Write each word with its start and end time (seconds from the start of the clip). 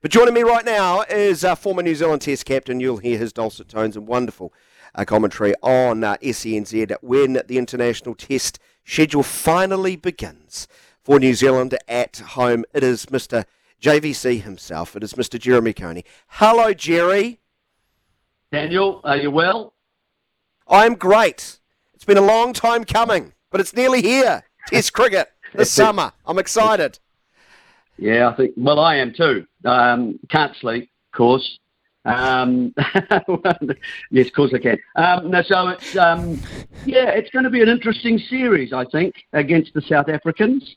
But 0.00 0.12
joining 0.12 0.34
me 0.34 0.44
right 0.44 0.64
now 0.64 1.00
is 1.10 1.42
uh, 1.42 1.56
former 1.56 1.82
New 1.82 1.94
Zealand 1.96 2.22
Test 2.22 2.44
captain. 2.44 2.78
You'll 2.78 2.98
hear 2.98 3.18
his 3.18 3.32
dulcet 3.32 3.68
tones 3.68 3.96
and 3.96 4.06
wonderful 4.06 4.52
uh, 4.94 5.04
commentary 5.04 5.54
on 5.60 6.04
uh, 6.04 6.16
SENZ 6.22 6.94
when 7.02 7.42
the 7.48 7.58
international 7.58 8.14
test 8.14 8.60
schedule 8.84 9.24
finally 9.24 9.96
begins 9.96 10.68
for 11.02 11.18
New 11.18 11.34
Zealand 11.34 11.76
at 11.88 12.18
home. 12.18 12.64
It 12.72 12.84
is 12.84 13.06
Mr. 13.06 13.44
JVC 13.82 14.40
himself. 14.42 14.94
It 14.94 15.02
is 15.02 15.14
Mr. 15.14 15.36
Jeremy 15.36 15.72
Coney. 15.72 16.04
Hello, 16.28 16.72
Jerry. 16.72 17.40
Daniel, 18.52 19.00
are 19.02 19.16
you 19.16 19.32
well? 19.32 19.74
I'm 20.68 20.94
great. 20.94 21.58
It's 21.92 22.04
been 22.04 22.18
a 22.18 22.22
long 22.22 22.52
time 22.52 22.84
coming, 22.84 23.32
but 23.50 23.60
it's 23.60 23.74
nearly 23.74 24.02
here. 24.02 24.44
Test 24.68 24.92
cricket 24.92 25.28
this 25.54 25.72
summer. 25.72 26.12
I'm 26.24 26.38
excited. 26.38 27.00
Yeah, 27.98 28.28
I 28.28 28.36
think. 28.36 28.54
Well, 28.56 28.78
I 28.78 28.96
am 28.96 29.12
too. 29.12 29.46
Um, 29.64 30.18
can't 30.28 30.56
sleep, 30.56 30.90
of 31.12 31.16
course. 31.16 31.58
Um, 32.04 32.72
yes, 34.10 34.28
of 34.28 34.32
course 34.32 34.54
I 34.54 34.58
can. 34.58 34.78
Um, 34.96 35.30
no, 35.30 35.42
so 35.42 35.68
it's 35.68 35.96
um, 35.96 36.40
yeah, 36.86 37.10
it's 37.10 37.30
going 37.30 37.44
to 37.44 37.50
be 37.50 37.60
an 37.60 37.68
interesting 37.68 38.18
series, 38.18 38.72
I 38.72 38.84
think, 38.86 39.14
against 39.32 39.74
the 39.74 39.82
South 39.82 40.08
Africans. 40.08 40.76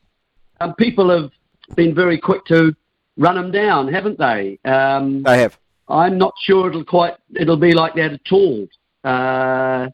Um, 0.59 0.73
people 0.75 1.09
have 1.09 1.31
been 1.75 1.95
very 1.95 2.17
quick 2.19 2.43
to 2.45 2.75
run 3.17 3.35
them 3.35 3.51
down, 3.51 3.87
haven't 3.87 4.17
they? 4.17 4.59
Um, 4.65 5.23
they 5.23 5.39
have. 5.39 5.57
I'm 5.87 6.17
not 6.17 6.33
sure 6.41 6.69
it'll 6.69 6.85
quite 6.85 7.15
it'll 7.35 7.57
be 7.57 7.73
like 7.73 7.95
that 7.95 8.13
at 8.13 8.31
all. 8.31 8.67
Uh, 9.03 9.87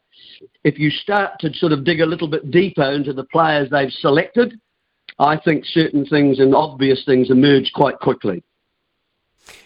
if 0.64 0.78
you 0.78 0.90
start 0.90 1.38
to 1.40 1.52
sort 1.54 1.72
of 1.72 1.84
dig 1.84 2.00
a 2.00 2.06
little 2.06 2.28
bit 2.28 2.50
deeper 2.50 2.82
into 2.82 3.12
the 3.12 3.24
players 3.24 3.70
they've 3.70 3.92
selected, 3.92 4.58
I 5.18 5.36
think 5.36 5.64
certain 5.66 6.06
things 6.06 6.38
and 6.38 6.54
obvious 6.54 7.04
things 7.04 7.30
emerge 7.30 7.72
quite 7.72 7.98
quickly. 7.98 8.44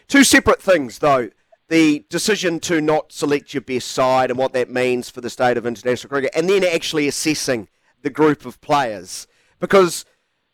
Two 0.09 0.25
separate 0.25 0.63
things, 0.63 0.99
though. 0.99 1.31
The 1.69 2.05
decision 2.09 2.61
to 2.61 2.81
not 2.81 3.13
select 3.13 3.55
your 3.55 3.61
best 3.63 3.89
side 3.89 4.31
and 4.31 4.39
what 4.39 4.53
that 4.53 4.71
means 4.71 5.09
for 5.09 5.21
the 5.21 5.31
state 5.31 5.57
of 5.57 5.67
international 5.67 6.11
cricket, 6.11 6.31
and 6.35 6.49
then 6.49 6.65
actually 6.65 7.09
assessing 7.09 7.69
the 8.03 8.11
group 8.11 8.45
of 8.45 8.61
players. 8.61 9.27
Because 9.59 10.05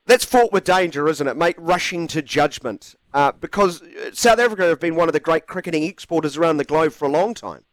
that's 0.07 0.25
fraught 0.25 0.53
with 0.53 0.65
danger, 0.65 1.09
isn't 1.09 1.27
it, 1.27 1.37
mate? 1.37 1.57
Rushing 1.59 2.07
to 2.09 2.23
judgment. 2.23 2.95
Uh, 3.13 3.33
because 3.33 3.83
South 4.13 4.39
Africa 4.39 4.65
have 4.65 4.81
been 4.81 4.97
one 4.97 5.09
of 5.09 5.13
the 5.13 5.21
great 5.21 5.47
cricketing 5.47 5.85
exporters 5.85 6.37
around 6.37 6.59
the 6.59 6.65
globe 6.65 6.93
for 6.93 7.07
a 7.07 7.11
long 7.11 7.35
time. 7.35 7.65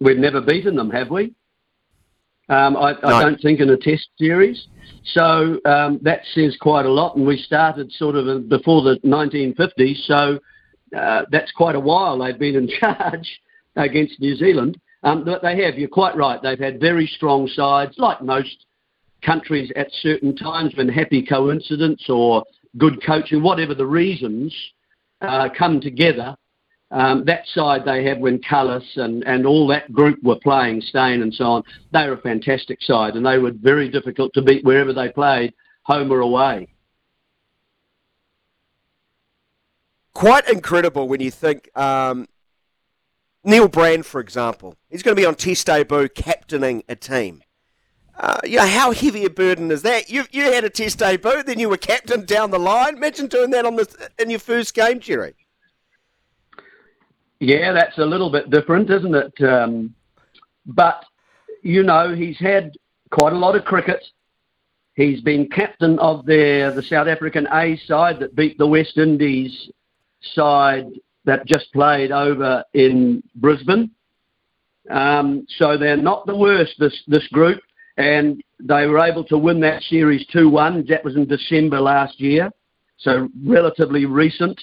We've 0.00 0.18
never 0.18 0.40
beaten 0.40 0.76
them, 0.76 0.90
have 0.90 1.10
we? 1.10 1.34
Um, 2.48 2.76
I, 2.76 2.94
I 3.02 3.22
don't 3.22 3.40
think 3.40 3.60
in 3.60 3.70
a 3.70 3.76
test 3.76 4.08
series. 4.18 4.68
So 5.04 5.60
um, 5.64 5.98
that 6.02 6.20
says 6.32 6.56
quite 6.60 6.86
a 6.86 6.90
lot. 6.90 7.16
And 7.16 7.26
we 7.26 7.38
started 7.38 7.90
sort 7.92 8.16
of 8.16 8.48
before 8.48 8.82
the 8.82 8.98
1950s. 9.04 10.06
So 10.06 10.38
uh, 10.96 11.22
that's 11.30 11.52
quite 11.52 11.74
a 11.74 11.80
while 11.80 12.18
they've 12.18 12.38
been 12.38 12.56
in 12.56 12.68
charge 12.80 13.40
against 13.74 14.20
New 14.20 14.36
Zealand. 14.36 14.80
Um, 15.02 15.24
but 15.24 15.42
they 15.42 15.62
have, 15.62 15.76
you're 15.76 15.88
quite 15.88 16.16
right. 16.16 16.40
They've 16.42 16.58
had 16.58 16.80
very 16.80 17.06
strong 17.06 17.48
sides, 17.48 17.94
like 17.98 18.22
most 18.22 18.66
countries 19.22 19.70
at 19.76 19.88
certain 20.00 20.36
times 20.36 20.74
when 20.76 20.88
happy 20.88 21.24
coincidence 21.24 22.04
or 22.08 22.44
good 22.78 23.04
coaching, 23.04 23.42
whatever 23.42 23.74
the 23.74 23.86
reasons, 23.86 24.54
uh, 25.20 25.48
come 25.56 25.80
together 25.80 26.36
um, 26.90 27.24
that 27.24 27.46
side 27.48 27.84
they 27.84 28.04
had 28.04 28.20
when 28.20 28.38
Kallis 28.38 28.96
and, 28.96 29.24
and 29.24 29.44
all 29.44 29.66
that 29.68 29.92
group 29.92 30.22
were 30.22 30.38
playing, 30.38 30.80
Steyn 30.80 31.22
and 31.22 31.34
so 31.34 31.44
on, 31.44 31.62
they 31.92 32.06
were 32.06 32.14
a 32.14 32.20
fantastic 32.20 32.80
side 32.80 33.16
and 33.16 33.26
they 33.26 33.38
were 33.38 33.52
very 33.52 33.88
difficult 33.88 34.32
to 34.34 34.42
beat 34.42 34.64
wherever 34.64 34.92
they 34.92 35.08
played, 35.08 35.52
home 35.82 36.12
or 36.12 36.20
away. 36.20 36.68
Quite 40.14 40.48
incredible 40.48 41.08
when 41.08 41.20
you 41.20 41.30
think 41.30 41.68
um, 41.76 42.26
Neil 43.44 43.68
Brand, 43.68 44.06
for 44.06 44.20
example, 44.20 44.76
he's 44.88 45.02
going 45.02 45.14
to 45.14 45.20
be 45.20 45.26
on 45.26 45.34
Test 45.34 45.66
debut 45.66 46.08
captaining 46.08 46.84
a 46.88 46.96
team. 46.96 47.42
Uh, 48.18 48.38
you 48.44 48.56
know, 48.56 48.66
how 48.66 48.92
heavy 48.92 49.26
a 49.26 49.30
burden 49.30 49.70
is 49.70 49.82
that? 49.82 50.08
You 50.08 50.24
you 50.30 50.50
had 50.50 50.64
a 50.64 50.70
Test 50.70 51.00
debut, 51.00 51.42
then 51.42 51.58
you 51.58 51.68
were 51.68 51.76
captain 51.76 52.24
down 52.24 52.50
the 52.50 52.58
line. 52.58 52.96
Imagine 52.96 53.26
doing 53.26 53.50
that 53.50 53.66
on 53.66 53.76
the 53.76 54.10
in 54.18 54.30
your 54.30 54.38
first 54.38 54.72
game, 54.72 55.00
Jerry. 55.00 55.34
Yeah, 57.40 57.72
that's 57.72 57.98
a 57.98 58.04
little 58.04 58.30
bit 58.30 58.50
different, 58.50 58.90
isn't 58.90 59.14
it? 59.14 59.42
Um, 59.42 59.94
but, 60.64 61.04
you 61.62 61.82
know, 61.82 62.14
he's 62.14 62.38
had 62.38 62.72
quite 63.10 63.32
a 63.32 63.38
lot 63.38 63.56
of 63.56 63.64
cricket. 63.64 64.04
He's 64.94 65.20
been 65.20 65.48
captain 65.48 65.98
of 65.98 66.24
the 66.24 66.82
South 66.88 67.06
African 67.06 67.46
A 67.52 67.76
side 67.86 68.18
that 68.20 68.34
beat 68.34 68.56
the 68.56 68.66
West 68.66 68.96
Indies 68.96 69.70
side 70.34 70.86
that 71.24 71.46
just 71.46 71.70
played 71.72 72.10
over 72.12 72.64
in 72.72 73.22
Brisbane. 73.34 73.90
Um, 74.88 75.46
so 75.58 75.76
they're 75.76 75.96
not 75.96 76.24
the 76.26 76.36
worst, 76.36 76.76
this, 76.78 77.02
this 77.06 77.26
group. 77.28 77.60
And 77.98 78.42
they 78.60 78.86
were 78.86 79.00
able 79.00 79.24
to 79.24 79.36
win 79.36 79.60
that 79.60 79.82
series 79.82 80.26
2 80.28 80.48
1. 80.48 80.86
That 80.88 81.04
was 81.04 81.16
in 81.16 81.26
December 81.26 81.80
last 81.80 82.18
year. 82.20 82.50
So 82.98 83.28
relatively 83.44 84.06
recent. 84.06 84.62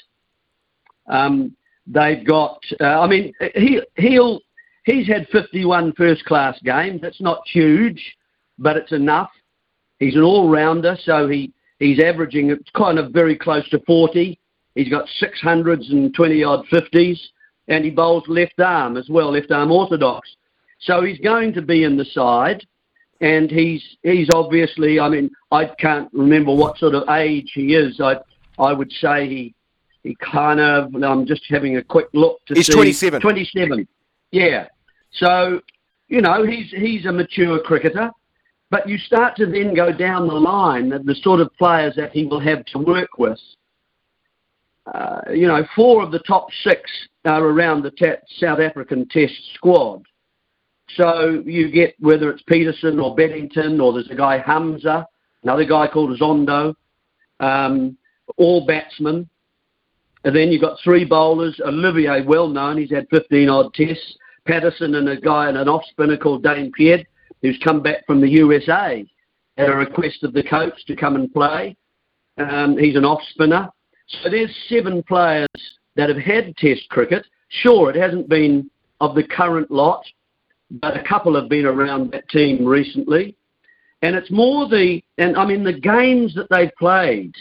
Um, 1.07 1.55
They've 1.85 2.25
got, 2.25 2.59
uh, 2.79 3.01
I 3.01 3.07
mean, 3.07 3.33
he, 3.55 3.81
he'll, 3.97 4.39
he's 4.85 5.07
had 5.07 5.27
51 5.31 5.93
first 5.93 6.23
class 6.25 6.57
games. 6.63 7.01
That's 7.01 7.21
not 7.21 7.41
huge, 7.51 8.01
but 8.57 8.77
it's 8.77 8.91
enough. 8.91 9.31
He's 9.99 10.15
an 10.15 10.21
all 10.21 10.49
rounder, 10.49 10.97
so 11.03 11.27
he, 11.27 11.51
he's 11.79 11.99
averaging 11.99 12.57
kind 12.75 12.99
of 12.99 13.11
very 13.11 13.37
close 13.37 13.67
to 13.69 13.79
40. 13.85 14.39
He's 14.75 14.89
got 14.89 15.07
600s 15.21 15.91
and 15.91 16.13
20 16.13 16.43
odd 16.43 16.65
50s, 16.67 17.19
and 17.67 17.85
he 17.85 17.91
bowls 17.91 18.23
left 18.27 18.59
arm 18.59 18.97
as 18.97 19.09
well, 19.09 19.31
left 19.31 19.51
arm 19.51 19.71
orthodox. 19.71 20.29
So 20.79 21.03
he's 21.03 21.19
going 21.19 21.53
to 21.53 21.61
be 21.61 21.83
in 21.83 21.95
the 21.95 22.05
side, 22.05 22.65
and 23.21 23.49
he's 23.49 23.81
he's 24.01 24.27
obviously. 24.33 24.99
I 24.99 25.07
mean, 25.07 25.31
I 25.51 25.65
can't 25.79 26.09
remember 26.11 26.53
what 26.53 26.77
sort 26.77 26.93
of 26.93 27.07
age 27.09 27.51
he 27.53 27.73
is. 27.73 28.01
I 28.01 28.17
I 28.59 28.73
would 28.73 28.91
say 28.91 29.29
he 29.29 29.55
he 30.03 30.15
kind 30.15 30.59
of, 30.59 30.93
I'm 30.95 31.25
just 31.25 31.43
having 31.49 31.77
a 31.77 31.83
quick 31.83 32.07
look 32.13 32.45
to 32.47 32.53
he's 32.53 32.67
see. 32.67 32.73
27. 32.73 33.21
27. 33.21 33.87
Yeah. 34.31 34.67
So, 35.11 35.61
you 36.07 36.21
know, 36.21 36.45
he's, 36.45 36.69
he's 36.71 37.05
a 37.05 37.11
mature 37.11 37.59
cricketer. 37.59 38.11
But 38.69 38.89
you 38.89 38.97
start 38.97 39.35
to 39.35 39.45
then 39.45 39.75
go 39.75 39.91
down 39.91 40.27
the 40.27 40.33
line, 40.33 40.91
of 40.93 41.05
the 41.05 41.13
sort 41.13 41.39
of 41.39 41.55
players 41.59 41.95
that 41.95 42.11
he 42.11 42.25
will 42.25 42.39
have 42.39 42.65
to 42.65 42.79
work 42.79 43.19
with. 43.19 43.39
Uh, 44.91 45.21
you 45.31 45.47
know, 45.47 45.63
four 45.75 46.03
of 46.03 46.11
the 46.11 46.19
top 46.19 46.47
six 46.63 46.81
are 47.23 47.43
around 47.43 47.83
the 47.83 47.91
t- 47.91 48.15
South 48.39 48.59
African 48.59 49.07
Test 49.09 49.33
squad. 49.53 50.01
So 50.95 51.43
you 51.45 51.71
get 51.71 51.95
whether 51.99 52.31
it's 52.31 52.41
Petersen 52.43 52.99
or 52.99 53.15
Bedingham 53.15 53.79
or 53.79 53.93
there's 53.93 54.09
a 54.09 54.15
guy 54.15 54.39
Hamza, 54.39 55.07
another 55.43 55.65
guy 55.65 55.87
called 55.87 56.19
Zondo, 56.19 56.73
um, 57.39 57.95
all 58.37 58.65
batsmen. 58.65 59.29
And 60.23 60.35
then 60.35 60.51
you've 60.51 60.61
got 60.61 60.79
three 60.83 61.05
bowlers. 61.05 61.59
Olivier, 61.65 62.23
well 62.23 62.47
known, 62.47 62.77
he's 62.77 62.91
had 62.91 63.07
15 63.09 63.49
odd 63.49 63.73
tests. 63.73 64.17
Paterson 64.45 64.95
and 64.95 65.07
a 65.07 65.19
guy 65.19 65.47
and 65.47 65.57
an 65.57 65.69
off 65.69 65.83
spinner 65.89 66.17
called 66.17 66.43
Dane 66.43 66.71
Piedt, 66.77 67.05
who's 67.41 67.59
come 67.63 67.81
back 67.81 68.05
from 68.05 68.19
the 68.19 68.29
USA 68.29 69.05
at 69.57 69.69
a 69.69 69.75
request 69.75 70.23
of 70.23 70.33
the 70.33 70.43
coach 70.43 70.85
to 70.87 70.95
come 70.95 71.15
and 71.15 71.31
play. 71.31 71.75
Um, 72.37 72.77
he's 72.77 72.95
an 72.95 73.05
off 73.05 73.21
spinner. 73.29 73.69
So 74.07 74.29
there's 74.29 74.53
seven 74.67 75.03
players 75.03 75.47
that 75.95 76.09
have 76.09 76.17
had 76.17 76.55
test 76.57 76.89
cricket. 76.89 77.25
Sure, 77.49 77.89
it 77.89 77.95
hasn't 77.95 78.27
been 78.27 78.69
of 78.99 79.15
the 79.15 79.23
current 79.23 79.69
lot, 79.69 80.03
but 80.71 80.97
a 80.97 81.03
couple 81.03 81.39
have 81.39 81.49
been 81.49 81.65
around 81.65 82.11
that 82.11 82.27
team 82.29 82.65
recently. 82.65 83.35
And 84.01 84.15
it's 84.15 84.31
more 84.31 84.67
the, 84.67 85.01
and 85.17 85.37
I 85.37 85.45
mean, 85.45 85.63
the 85.63 85.79
games 85.79 86.35
that 86.35 86.49
they've 86.49 86.71
played. 86.77 87.33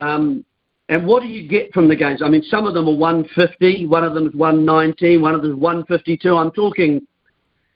Um, 0.00 0.44
and 0.90 1.06
what 1.06 1.22
do 1.22 1.28
you 1.28 1.46
get 1.46 1.72
from 1.72 1.86
the 1.86 1.94
games? 1.94 2.20
I 2.20 2.28
mean, 2.28 2.42
some 2.42 2.66
of 2.66 2.74
them 2.74 2.88
are 2.88 2.96
150, 2.96 3.86
one 3.86 4.02
of 4.02 4.12
them 4.12 4.26
is 4.26 4.34
190, 4.34 5.18
one 5.18 5.36
of 5.36 5.42
them 5.42 5.52
is 5.52 5.56
152. 5.56 6.36
I'm 6.36 6.50
talking, 6.50 7.06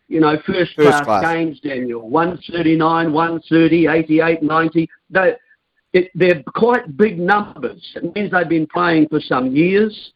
you 0.09 0.19
know, 0.19 0.37
first, 0.45 0.75
first 0.75 0.89
class, 0.89 1.05
class, 1.05 1.23
games, 1.23 1.61
Daniel. 1.61 2.11
139, 2.11 3.13
130, 3.13 3.87
88, 3.87 4.43
90. 4.43 4.91
They, 5.11 5.33
it, 5.93 6.11
they're 6.17 6.43
quite 6.57 6.97
big 6.97 7.21
numbers. 7.21 7.89
It 7.95 8.17
means 8.17 8.33
they've 8.33 8.49
been 8.49 8.67
playing 8.67 9.07
for 9.09 9.21
some 9.21 9.55
years. 9.55 10.13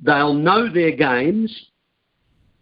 They'll 0.00 0.34
know 0.34 0.68
their 0.68 0.90
games. 0.90 1.56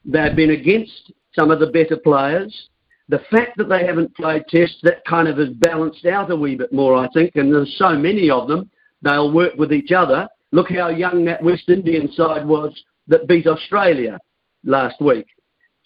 They've 0.05 0.37
been 0.37 0.51
against 0.51 1.13
some 1.35 1.51
of 1.51 1.61
the 1.61 1.69
better 1.69 1.97
players. 1.97 2.69
The 3.09 3.23
fact 3.31 3.57
that 3.57 3.71
they 3.71 3.87
haven't 3.87 4.15
played 4.17 4.45
tests, 4.51 4.81
that 4.83 5.03
kind 5.07 5.29
of 5.29 5.39
has 5.39 5.49
balanced 5.49 6.05
out 6.05 6.31
a 6.31 6.37
wee 6.37 6.57
bit 6.57 6.75
more, 6.75 6.95
I 6.95 7.09
think, 7.15 7.37
and 7.37 7.51
there's 7.55 7.75
so 7.79 7.97
many 7.97 8.29
of 8.29 8.49
them 8.49 8.71
They'll 9.03 9.33
work 9.33 9.55
with 9.57 9.73
each 9.73 9.93
other. 9.93 10.29
Look 10.53 10.71
how 10.71 10.89
young 10.89 11.25
that 11.27 11.43
West 11.43 11.69
Indian 11.69 12.13
side 12.13 12.47
was 12.47 12.73
that 13.09 13.27
beat 13.27 13.47
Australia 13.47 14.19
last 14.65 15.01
week. 15.01 15.27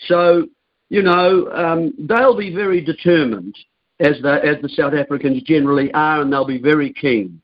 So, 0.07 0.49
you 0.89 1.03
know, 1.03 1.51
um, 1.53 1.95
they'll 1.99 2.37
be 2.37 2.55
very 2.55 2.81
determined, 2.81 3.57
as 4.01 4.21
the, 4.21 4.45
as 4.45 4.61
the 4.61 4.69
South 4.69 4.93
Africans 4.93 5.43
generally 5.43 5.93
are, 5.93 6.21
and 6.21 6.33
they'll 6.33 6.45
be 6.45 6.59
very 6.59 6.93
keen. 6.93 7.41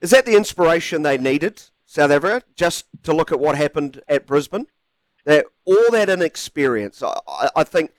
Is 0.00 0.10
that 0.10 0.26
the 0.26 0.36
inspiration 0.36 1.02
they 1.02 1.18
needed, 1.18 1.62
South 1.86 2.10
Africa, 2.10 2.46
just 2.54 2.84
to 3.02 3.12
look 3.14 3.32
at 3.32 3.40
what 3.40 3.56
happened 3.56 4.02
at 4.08 4.26
Brisbane? 4.26 4.66
That 5.24 5.46
all 5.64 5.90
that 5.90 6.08
inexperience, 6.08 7.02
I, 7.02 7.50
I 7.56 7.64
think 7.64 7.90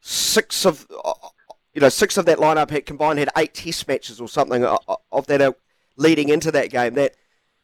six 0.00 0.66
of 0.66 0.86
you 1.74 1.80
know 1.80 1.88
six 1.88 2.16
of 2.16 2.26
that 2.26 2.38
lineup 2.38 2.70
had 2.70 2.86
combined 2.86 3.18
had 3.18 3.30
eight 3.36 3.54
Test 3.54 3.88
matches 3.88 4.20
or 4.20 4.28
something 4.28 4.64
uh, 4.64 4.76
uh, 4.88 4.96
of 5.10 5.26
that 5.26 5.40
uh, 5.40 5.52
leading 5.96 6.28
into 6.28 6.50
that 6.52 6.70
game. 6.70 6.94
That 6.94 7.14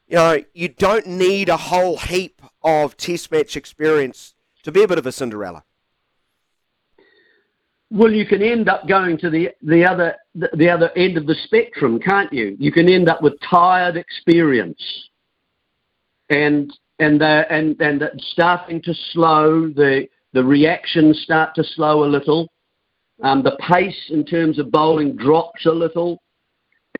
you 0.06 0.16
know 0.16 0.42
you 0.54 0.68
don't 0.68 1.06
need 1.06 1.48
a 1.48 1.56
whole 1.56 1.98
heap 1.98 2.42
of 2.62 2.96
Test 2.96 3.30
match 3.30 3.56
experience 3.56 4.34
to 4.62 4.72
be 4.72 4.82
a 4.82 4.88
bit 4.88 4.98
of 4.98 5.06
a 5.06 5.12
Cinderella. 5.12 5.64
Well, 7.90 8.12
you 8.12 8.26
can 8.26 8.42
end 8.42 8.68
up 8.68 8.86
going 8.86 9.16
to 9.18 9.30
the 9.30 9.50
the 9.62 9.84
other 9.84 10.16
the 10.34 10.68
other 10.68 10.90
end 10.96 11.16
of 11.16 11.26
the 11.26 11.36
spectrum, 11.44 11.98
can't 11.98 12.32
you? 12.32 12.56
You 12.58 12.70
can 12.70 12.88
end 12.88 13.08
up 13.08 13.22
with 13.22 13.34
tired 13.40 13.96
experience, 13.96 14.82
and 16.28 16.70
and 16.98 17.22
and 17.22 17.80
and 17.80 18.02
starting 18.32 18.82
to 18.82 18.94
slow 19.12 19.68
the 19.68 20.06
the 20.34 20.44
reactions 20.44 21.20
start 21.22 21.54
to 21.54 21.64
slow 21.64 22.04
a 22.04 22.08
little. 22.08 22.50
Um, 23.22 23.42
the 23.42 23.56
pace 23.68 24.10
in 24.10 24.24
terms 24.24 24.58
of 24.58 24.70
bowling 24.70 25.16
drops 25.16 25.66
a 25.66 25.72
little, 25.72 26.22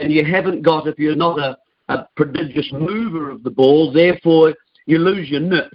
and 0.01 0.13
you 0.13 0.25
haven't 0.25 0.63
got 0.63 0.87
if 0.87 0.99
you're 0.99 1.15
not 1.15 1.39
a, 1.39 1.57
a 1.89 2.09
prodigious 2.17 2.69
mover 2.73 3.31
of 3.31 3.43
the 3.43 3.51
ball, 3.51 3.93
therefore 3.93 4.55
you 4.87 4.99
lose 4.99 5.29
your 5.29 5.41
nip 5.41 5.71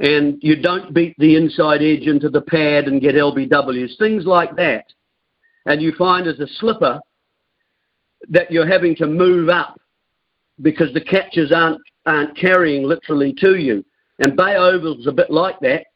and 0.00 0.38
you 0.40 0.56
don't 0.56 0.94
beat 0.94 1.14
the 1.18 1.36
inside 1.36 1.82
edge 1.82 2.06
into 2.06 2.30
the 2.30 2.40
pad 2.40 2.88
and 2.88 3.02
get 3.02 3.14
LBWs, 3.14 3.98
things 3.98 4.24
like 4.24 4.56
that. 4.56 4.86
And 5.66 5.82
you 5.82 5.92
find 5.96 6.26
as 6.26 6.40
a 6.40 6.46
slipper 6.46 7.00
that 8.30 8.50
you're 8.50 8.66
having 8.66 8.96
to 8.96 9.06
move 9.06 9.50
up 9.50 9.78
because 10.62 10.92
the 10.94 11.02
catches 11.02 11.52
aren't, 11.52 11.80
aren't 12.06 12.36
carrying 12.36 12.84
literally 12.84 13.34
to 13.40 13.56
you. 13.56 13.84
And 14.20 14.36
Bay 14.36 14.56
Oval's 14.56 15.06
a 15.06 15.12
bit 15.12 15.30
like 15.30 15.60
that. 15.60 15.86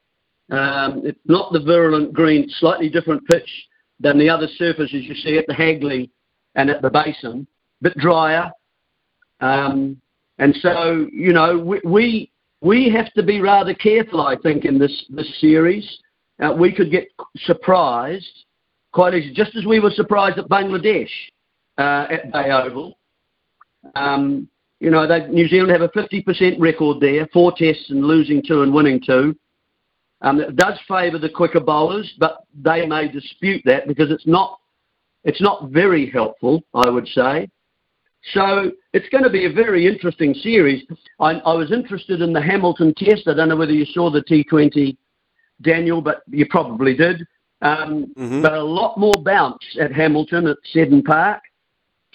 Um, 0.51 1.03
it's 1.05 1.19
not 1.25 1.53
the 1.53 1.61
virulent 1.61 2.13
green, 2.13 2.49
slightly 2.59 2.89
different 2.89 3.27
pitch 3.27 3.49
than 4.01 4.19
the 4.19 4.29
other 4.29 4.49
surfaces 4.57 5.05
you 5.05 5.15
see 5.15 5.39
at 5.39 5.47
the 5.47 5.55
Hagley 5.55 6.11
and 6.55 6.69
at 6.69 6.83
the 6.83 6.91
Basin. 6.91 7.47
Bit 7.81 7.97
drier. 7.97 8.51
Um, 9.41 10.01
and 10.39 10.55
so, 10.57 11.07
you 11.13 11.33
know, 11.33 11.59
we, 11.59 11.81
we 11.85 12.31
we 12.65 12.91
have 12.91 13.13
to 13.13 13.23
be 13.23 13.41
rather 13.41 13.75
careful, 13.75 14.23
I 14.23 14.37
think, 14.37 14.65
in 14.65 14.79
this, 14.79 15.05
this 15.11 15.39
series. 15.39 15.99
Uh, 16.43 16.55
we 16.59 16.73
could 16.73 16.91
get 16.91 17.07
surprised 17.45 18.45
quite 18.91 19.15
easily, 19.15 19.35
just 19.35 19.55
as 19.55 19.67
we 19.67 19.81
were 19.81 19.91
surprised 19.91 20.39
at 20.39 20.49
Bangladesh 20.49 21.11
uh, 21.77 22.07
at 22.11 22.33
Bay 22.33 22.51
Oval. 22.51 22.97
Um, 23.95 24.49
you 24.81 24.91
know, 24.91 25.07
they, 25.07 25.27
New 25.29 25.47
Zealand 25.47 25.73
have 25.73 25.83
a 25.83 25.89
50% 25.91 26.59
record 26.59 27.01
there, 27.01 27.29
four 27.35 27.53
tests 27.55 27.91
and 27.91 28.03
losing 28.05 28.43
two 28.43 28.63
and 28.63 28.73
winning 28.73 29.01
two. 29.05 29.37
Um, 30.25 30.41
it 30.41 30.57
does 30.57 30.79
favour 30.89 31.19
the 31.19 31.29
quicker 31.29 31.61
bowlers, 31.61 32.15
but 32.19 32.45
they 32.55 32.87
may 32.87 33.09
dispute 33.09 33.61
that 33.67 33.87
because 33.87 34.11
it's 34.11 34.27
not 34.27 34.59
it's 35.23 35.41
not 35.41 35.71
very 35.71 36.11
helpful, 36.11 36.63
I 36.73 36.89
would 36.89 37.07
say. 37.09 37.49
So 38.33 38.73
it's 38.95 39.09
going 39.11 39.25
to 39.25 39.31
be 39.31 39.45
a 39.45 39.53
very 39.53 39.87
interesting 39.87 40.35
series. 40.35 40.85
I, 41.21 41.33
I, 41.33 41.55
was 41.55 41.73
interested 41.73 42.23
in 42.23 42.33
the 42.33 42.41
Hamilton 42.41 42.95
test. 42.97 43.29
I 43.29 43.35
don't 43.35 43.51
know 43.51 43.57
whether 43.57 43.73
you 43.73 43.85
saw 43.85 44.11
the 44.11 44.23
T20, 44.23 44.97
Daniel, 45.61 46.01
but 46.01 46.23
you 46.29 46.47
probably 46.49 46.95
did. 46.95 47.27
Um, 47.61 48.13
mm-hmm. 48.17 48.43
But 48.43 48.55
a 48.55 48.63
lot 48.63 48.99
more 48.99 49.15
bounce 49.23 49.63
at 49.79 49.93
Hamilton 49.93 50.47
at 50.47 50.57
Seddon 50.73 51.03
Park. 51.03 51.43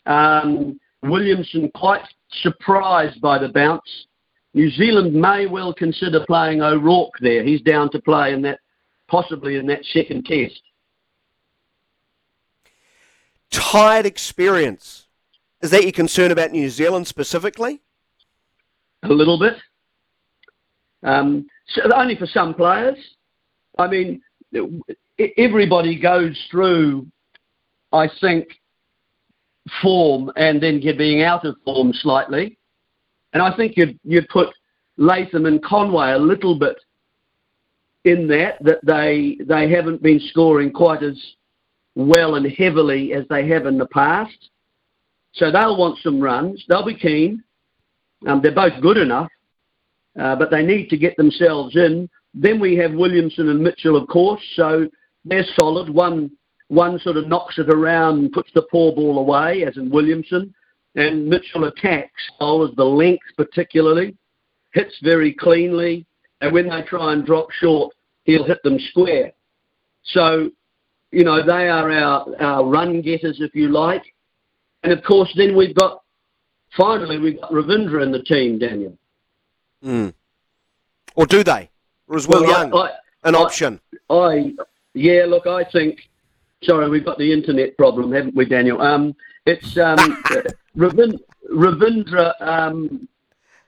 Um, 0.07 0.79
Williamson 1.03 1.71
quite 1.75 2.01
surprised 2.41 3.21
by 3.21 3.38
the 3.38 3.50
bounce. 3.50 4.07
New 4.54 4.69
Zealand 4.72 5.13
may 5.13 5.46
well 5.46 5.74
consider 5.74 6.25
playing 6.25 6.62
O'Rourke 6.62 7.13
there. 7.22 7.44
He's 7.44 7.62
down 7.62 7.92
to 7.92 8.01
play 8.01 8.34
in 8.34 8.42
that, 8.44 8.60
possibly 9.07 9.57
in 9.57 9.68
that 9.68 9.86
second 9.86 10.25
test. 10.25 10.62
Tired 13.51 14.06
experience 14.06 15.07
is 15.62 15.72
that 15.72 15.84
your 15.84 15.92
concern 15.92 16.31
about 16.31 16.51
New 16.51 16.69
Zealand 16.69 17.07
specifically? 17.07 17.81
A 19.04 19.10
little 19.10 19.40
bit. 19.40 19.56
Um, 21.04 21.48
so 21.68 21.81
only 21.94 22.16
for 22.16 22.28
some 22.28 22.54
players. 22.54 22.98
I 23.78 23.88
mean, 23.88 24.22
everybody 25.38 26.00
goes 26.00 26.38
through, 26.50 27.07
I 27.92 28.10
think, 28.22 28.48
form 29.81 30.31
and 30.36 30.62
then 30.62 30.81
being 30.98 31.24
out 31.24 31.46
of 31.46 31.56
form 31.63 31.94
slightly. 31.94 32.58
And 33.33 33.41
I 33.43 33.55
think 33.55 33.77
you'd, 33.77 33.99
you'd 34.03 34.27
put 34.29 34.49
Latham 34.97 35.45
and 35.45 35.63
Conway 35.63 36.11
a 36.11 36.17
little 36.17 36.57
bit 36.57 36.77
in 38.05 38.27
that, 38.27 38.63
that 38.63 38.79
they, 38.83 39.37
they 39.45 39.69
haven't 39.69 40.01
been 40.01 40.19
scoring 40.19 40.71
quite 40.71 41.03
as 41.03 41.17
well 41.95 42.35
and 42.35 42.49
heavily 42.51 43.13
as 43.13 43.25
they 43.29 43.47
have 43.49 43.65
in 43.65 43.77
the 43.77 43.87
past. 43.87 44.49
So 45.33 45.51
they'll 45.51 45.77
want 45.77 45.99
some 45.99 46.19
runs. 46.19 46.63
They'll 46.67 46.85
be 46.85 46.95
keen. 46.95 47.43
Um, 48.27 48.41
they're 48.41 48.51
both 48.51 48.81
good 48.81 48.97
enough, 48.97 49.31
uh, 50.19 50.35
but 50.35 50.51
they 50.51 50.63
need 50.63 50.89
to 50.89 50.97
get 50.97 51.15
themselves 51.15 51.75
in. 51.75 52.09
Then 52.33 52.59
we 52.59 52.75
have 52.77 52.93
Williamson 52.93 53.49
and 53.49 53.61
Mitchell, 53.61 53.95
of 53.95 54.07
course. 54.07 54.41
So 54.55 54.87
they're 55.25 55.45
solid. 55.57 55.89
One 55.89 56.31
one 56.67 56.99
sort 56.99 57.17
of 57.17 57.27
knocks 57.27 57.57
it 57.57 57.69
around 57.69 58.19
and 58.19 58.31
puts 58.31 58.51
the 58.53 58.61
poor 58.61 58.93
ball 58.93 59.17
away, 59.17 59.63
as 59.65 59.77
in 59.77 59.89
Williamson. 59.89 60.53
And 60.95 61.27
Mitchell 61.27 61.65
attacks 61.65 62.30
bowlers 62.39 62.75
the 62.75 62.83
length 62.83 63.25
particularly, 63.38 64.15
hits 64.74 64.95
very 65.03 65.33
cleanly, 65.33 66.06
and 66.41 66.53
when 66.53 66.69
they 66.69 66.81
try 66.83 67.13
and 67.13 67.25
drop 67.25 67.51
short, 67.51 67.94
he'll 68.24 68.45
hit 68.45 68.62
them 68.63 68.80
square. 68.80 69.31
So, 70.03 70.50
you 71.12 71.24
know, 71.24 71.45
they 71.45 71.69
are 71.69 71.91
our, 71.91 72.41
our 72.41 72.65
run 72.65 73.01
getters, 73.01 73.39
if 73.41 73.53
you 73.53 73.69
like. 73.69 74.03
And 74.83 74.94
of 74.94 75.03
course, 75.03 75.31
then 75.36 75.56
we've 75.56 75.75
got, 75.75 76.01
finally, 76.75 77.19
we've 77.19 77.39
got 77.39 77.51
Ravindra 77.51 78.03
in 78.03 78.12
the 78.12 78.24
team, 78.24 78.59
Daniel. 78.59 78.97
Mm. 79.83 80.13
Or 81.15 81.25
do 81.25 81.44
they? 81.44 81.69
Or 82.07 82.18
is 82.18 82.27
Will 82.27 82.41
well, 82.41 82.50
Young 82.50 82.74
I, 82.74 82.91
an 83.24 83.36
I, 83.36 83.39
option? 83.39 83.80
I, 84.09 84.53
yeah, 84.94 85.25
look, 85.27 85.47
I 85.47 85.63
think, 85.65 86.00
sorry, 86.63 86.89
we've 86.89 87.06
got 87.06 87.18
the 87.18 87.31
internet 87.31 87.77
problem, 87.77 88.12
haven't 88.12 88.36
we, 88.36 88.45
Daniel? 88.45 88.81
Um, 88.81 89.15
it's 89.45 89.77
um, 89.77 90.24
Ravindra, 90.77 91.19
Ravindra 91.51 92.33
um, 92.42 93.07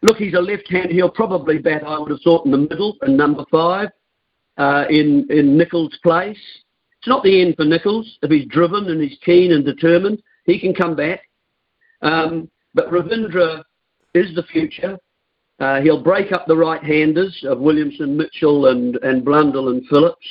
look, 0.02 0.18
he's 0.18 0.34
a 0.34 0.40
left 0.40 0.70
hand. 0.70 0.92
He'll 0.92 1.10
probably 1.10 1.58
bat, 1.58 1.84
I 1.86 2.00
would 2.00 2.12
have 2.12 2.22
thought, 2.24 2.46
in 2.46 2.52
the 2.52 2.58
middle, 2.58 2.98
in 3.06 3.16
number 3.16 3.46
five, 3.52 3.90
uh, 4.58 4.86
in, 4.90 5.28
in 5.30 5.58
Nicholls' 5.58 5.98
place. 6.04 6.40
It's 7.00 7.08
not 7.08 7.24
the 7.24 7.42
end 7.42 7.56
for 7.56 7.66
Nicholls 7.66 8.18
if 8.22 8.30
he's 8.30 8.48
driven 8.48 8.90
and 8.90 9.02
he's 9.02 9.18
keen 9.26 9.52
and 9.54 9.66
determined. 9.66 10.22
He 10.46 10.60
can 10.60 10.74
come 10.74 10.96
back. 10.96 11.22
Um, 12.02 12.50
but 12.74 12.92
Ravindra 12.92 13.64
is 14.14 14.34
the 14.36 14.44
future. 14.44 14.98
Uh, 15.60 15.82
he'll 15.82 16.02
break 16.02 16.32
up 16.32 16.48
the 16.48 16.56
right-handers 16.56 17.44
of 17.48 17.60
Williamson, 17.60 18.18
Mitchell, 18.18 18.68
and, 18.68 18.96
and 18.98 19.24
Blundell 19.24 19.70
and 19.70 19.86
Phillips. 19.88 20.26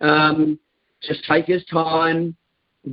Um, 0.00 0.58
just 1.02 1.24
take 1.24 1.46
his 1.46 1.64
time, 1.66 2.36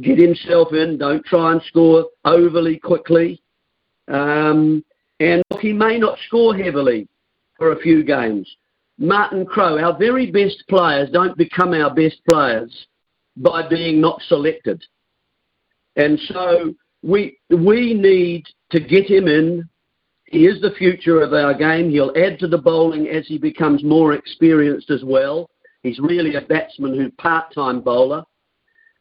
get 0.01 0.19
himself 0.19 0.73
in. 0.73 0.97
Don't 0.97 1.25
try 1.25 1.51
and 1.51 1.61
score 1.63 2.05
overly 2.25 2.77
quickly. 2.77 3.41
Um, 4.07 4.83
and 5.19 5.43
look, 5.49 5.61
he 5.61 5.73
may 5.73 5.97
not 5.97 6.17
score 6.27 6.55
heavily 6.55 7.07
for 7.57 7.71
a 7.71 7.79
few 7.79 8.03
games. 8.03 8.49
Martin 8.97 9.45
Crowe, 9.45 9.79
our 9.79 9.97
very 9.97 10.29
best 10.29 10.63
players 10.67 11.09
don't 11.11 11.37
become 11.37 11.73
our 11.73 11.93
best 11.93 12.17
players 12.29 12.87
by 13.37 13.67
being 13.67 14.01
not 14.01 14.21
selected. 14.27 14.83
And 15.95 16.19
so 16.27 16.73
we 17.01 17.37
we 17.49 17.93
need 17.93 18.45
to 18.71 18.79
get 18.79 19.09
him 19.09 19.27
in. 19.27 19.67
He 20.25 20.45
is 20.45 20.61
the 20.61 20.71
future 20.71 21.21
of 21.21 21.33
our 21.33 21.53
game. 21.53 21.89
He'll 21.89 22.13
add 22.15 22.39
to 22.39 22.47
the 22.47 22.57
bowling 22.57 23.07
as 23.07 23.25
he 23.27 23.37
becomes 23.37 23.83
more 23.83 24.13
experienced 24.13 24.91
as 24.91 25.03
well. 25.03 25.49
He's 25.81 25.99
really 25.99 26.35
a 26.35 26.41
batsman 26.41 26.93
who's 26.93 27.11
part-time 27.17 27.81
bowler, 27.81 28.23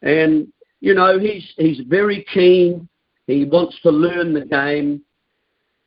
and 0.02 0.46
you 0.80 0.94
know 0.94 1.18
he's 1.18 1.52
he's 1.56 1.80
very 1.86 2.24
keen. 2.32 2.88
He 3.26 3.44
wants 3.44 3.78
to 3.82 3.90
learn 3.90 4.32
the 4.32 4.44
game. 4.44 5.02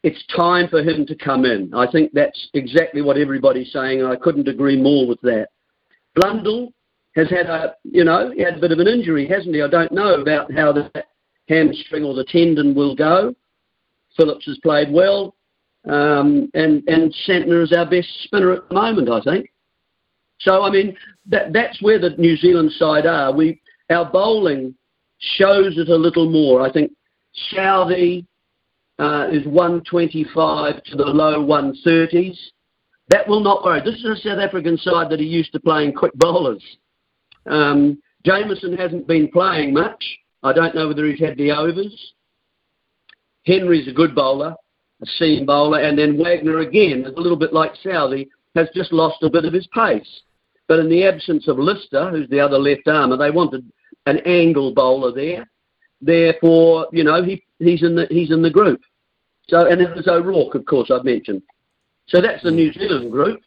It's 0.04 0.24
time 0.36 0.68
for 0.68 0.82
him 0.82 1.06
to 1.06 1.16
come 1.16 1.46
in. 1.46 1.74
I 1.74 1.90
think 1.92 2.12
that's 2.14 2.50
exactly 2.54 3.02
what 3.02 3.18
everybody's 3.18 3.72
saying, 3.72 4.02
and 4.02 4.10
I 4.10 4.16
couldn't 4.16 4.48
agree 4.48 4.80
more 4.80 5.08
with 5.08 5.22
that. 5.22 5.50
Blundell 6.16 6.74
has 7.16 7.30
had 7.30 7.48
a, 7.48 7.76
you 7.84 8.04
know, 8.04 8.32
he 8.32 8.42
had 8.42 8.58
a 8.58 8.60
bit 8.60 8.72
of 8.72 8.80
an 8.80 8.88
injury, 8.88 9.28
hasn't 9.28 9.54
he? 9.54 9.62
I 9.62 9.68
don't 9.68 9.92
know 9.92 10.16
about 10.16 10.52
how 10.54 10.72
the 10.72 10.92
hamstring 11.50 12.04
or 12.04 12.16
the 12.16 12.24
tendon 12.24 12.74
will 12.74 12.96
go. 12.96 13.36
Phillips 14.18 14.46
has 14.46 14.58
played 14.60 14.92
well, 14.92 15.36
um, 15.86 16.50
and 16.54 16.84
and 16.88 17.14
Santner 17.28 17.64
is 17.64 17.72
our 17.72 17.90
best 17.90 18.10
spinner 18.24 18.54
at 18.54 18.68
the 18.70 18.76
moment, 18.76 19.10
I 19.10 19.22
think. 19.22 19.52
So 20.40 20.64
I 20.64 20.70
mean, 20.70 20.98
that 21.28 21.54
that's 21.54 21.82
where 21.82 22.00
the 22.00 22.12
New 22.18 22.36
Zealand 22.38 22.72
side 22.74 23.06
are. 23.06 23.32
We 23.32 23.62
our 23.90 24.10
bowling 24.10 24.76
shows 25.22 25.78
it 25.78 25.90
a 25.90 25.96
little 25.96 26.30
more. 26.30 26.62
I 26.62 26.72
think 26.72 26.92
Southee, 27.52 28.26
uh, 29.02 29.28
is 29.32 29.46
125 29.48 30.84
to 30.84 30.96
the 30.96 31.04
low 31.04 31.44
130s. 31.44 32.38
That 33.10 33.28
will 33.28 33.40
not 33.40 33.64
worry. 33.64 33.82
This 33.84 33.96
is 33.96 34.06
a 34.06 34.16
South 34.16 34.40
African 34.40 34.78
side 34.78 35.10
that 35.10 35.20
are 35.20 35.24
used 35.24 35.52
to 35.54 35.60
playing 35.60 35.94
quick 35.94 36.14
bowlers. 36.14 36.64
Um, 37.48 38.00
Jamieson 38.24 38.78
hasn't 38.78 39.08
been 39.08 39.28
playing 39.30 39.74
much. 39.74 40.04
I 40.44 40.54
don't 40.54 40.76
know 40.76 40.88
whether 40.88 41.08
he's 41.08 41.20
had 41.20 41.36
the 41.38 41.52
overs. 41.52 42.14
Henry's 43.46 43.88
a 43.88 43.92
good 43.92 44.14
bowler, 44.14 44.56
a 45.02 45.06
seam 45.18 45.48
bowler, 45.48 45.80
and 45.80 45.98
then 45.98 46.22
Wagner 46.22 46.60
again 46.60 47.06
a 47.06 47.20
little 47.20 47.38
bit 47.38 47.54
like 47.54 47.74
Southee, 47.84 48.28
has 48.56 48.68
just 48.76 48.94
lost 48.94 49.24
a 49.24 49.30
bit 49.30 49.46
of 49.46 49.54
his 49.54 49.68
pace. 49.68 50.22
But 50.68 50.78
in 50.80 50.90
the 50.90 51.06
absence 51.06 51.48
of 51.48 51.58
Lister, 51.58 52.12
who's 52.12 52.30
the 52.30 52.40
other 52.40 52.60
left 52.60 52.88
armer, 52.88 53.18
they 53.18 53.32
wanted 53.32 53.66
an 54.06 54.20
angle 54.20 54.74
bowler 54.74 55.12
there. 55.12 55.50
Therefore, 56.02 56.88
you 56.92 57.04
know, 57.04 57.24
he, 57.24 57.44
he's 57.60 57.84
in 57.84 57.96
the 57.96 58.08
he's 58.10 58.32
in 58.32 58.42
the 58.42 58.50
group. 58.50 58.82
So 59.50 59.68
and 59.68 59.80
there's 59.82 60.08
O'Rourke, 60.08 60.56
of 60.56 60.66
course, 60.66 60.90
I've 60.90 61.04
mentioned. 61.04 61.44
So 62.08 62.22
that's 62.22 62.44
the 62.44 62.52
New 62.52 62.74
Zealand 62.74 63.12
group. 63.12 63.42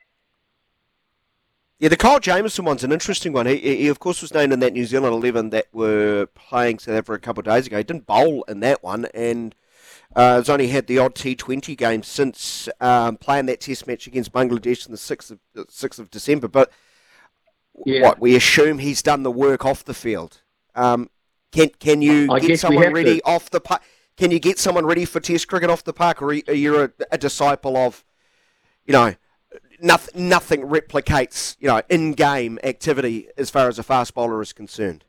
Yeah, 1.80 1.88
the 1.88 1.96
Kyle 1.96 2.20
Jamieson 2.20 2.64
one's 2.64 2.84
an 2.84 2.92
interesting 2.92 3.32
one. 3.32 3.46
He, 3.46 3.56
he, 3.58 3.88
of 3.88 3.98
course, 3.98 4.22
was 4.22 4.32
named 4.32 4.52
in 4.52 4.60
that 4.60 4.72
New 4.72 4.86
Zealand 4.86 5.12
11 5.12 5.50
that 5.50 5.66
were 5.72 6.26
playing 6.34 6.78
South 6.78 6.94
Africa 6.94 7.20
a 7.20 7.24
couple 7.24 7.40
of 7.40 7.46
days 7.46 7.66
ago. 7.66 7.78
He 7.78 7.82
didn't 7.82 8.06
bowl 8.06 8.44
in 8.44 8.60
that 8.60 8.82
one 8.82 9.06
and 9.12 9.54
uh, 10.14 10.36
has 10.36 10.48
only 10.48 10.68
had 10.68 10.86
the 10.86 10.98
odd 10.98 11.14
T20 11.14 11.76
game 11.76 12.02
since 12.02 12.68
um, 12.80 13.16
playing 13.16 13.46
that 13.46 13.60
test 13.60 13.86
match 13.86 14.06
against 14.06 14.32
Bangladesh 14.32 14.86
on 14.86 14.92
the 14.92 14.98
6th 14.98 15.32
of, 15.32 15.38
6th 15.56 15.98
of 15.98 16.10
December. 16.10 16.46
But 16.46 16.70
yeah. 17.84 18.02
what, 18.02 18.20
we 18.20 18.36
assume 18.36 18.78
he's 18.78 19.02
done 19.02 19.24
the 19.24 19.30
work 19.30 19.64
off 19.64 19.84
the 19.84 19.94
field. 19.94 20.42
Um, 20.74 21.10
can, 21.52 21.70
can 21.78 22.02
you 22.02 22.32
I 22.32 22.40
get 22.40 22.58
someone 22.60 22.92
ready 22.92 23.20
to. 23.20 23.26
off 23.26 23.50
the 23.50 23.60
park? 23.60 23.82
Can 24.16 24.30
you 24.30 24.38
get 24.38 24.58
someone 24.58 24.86
ready 24.86 25.04
for 25.04 25.20
Test 25.20 25.48
cricket 25.48 25.70
off 25.70 25.84
the 25.84 25.92
park, 25.92 26.22
or 26.22 26.28
are 26.28 26.52
you 26.52 26.82
a, 26.82 26.90
a 27.10 27.18
disciple 27.18 27.76
of, 27.76 28.04
you 28.86 28.92
know, 28.92 29.14
nothing, 29.80 30.28
nothing 30.28 30.62
replicates, 30.62 31.56
you 31.58 31.66
know, 31.66 31.82
in-game 31.88 32.58
activity 32.62 33.28
as 33.36 33.50
far 33.50 33.68
as 33.68 33.78
a 33.78 33.82
fast 33.82 34.14
bowler 34.14 34.40
is 34.40 34.52
concerned? 34.52 35.04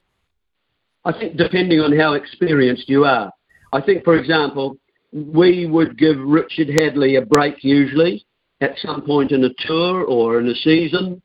I 1.03 1.12
think 1.12 1.38
depending 1.38 1.79
on 1.81 1.95
how 1.98 2.13
experienced 2.13 2.89
you 2.89 3.05
are. 3.05 3.31
I 3.74 3.81
think, 3.81 4.03
for 4.03 4.17
example, 4.17 4.77
we 5.12 5.65
would 5.65 5.98
give 5.98 6.17
Richard 6.17 6.67
Hadlee 6.67 7.22
a 7.22 7.25
break 7.25 7.63
usually 7.63 8.25
at 8.62 8.77
some 8.79 9.01
point 9.03 9.31
in 9.31 9.43
a 9.43 9.50
tour 9.60 10.03
or 10.03 10.39
in 10.39 10.48
a 10.48 10.55
season. 10.55 11.22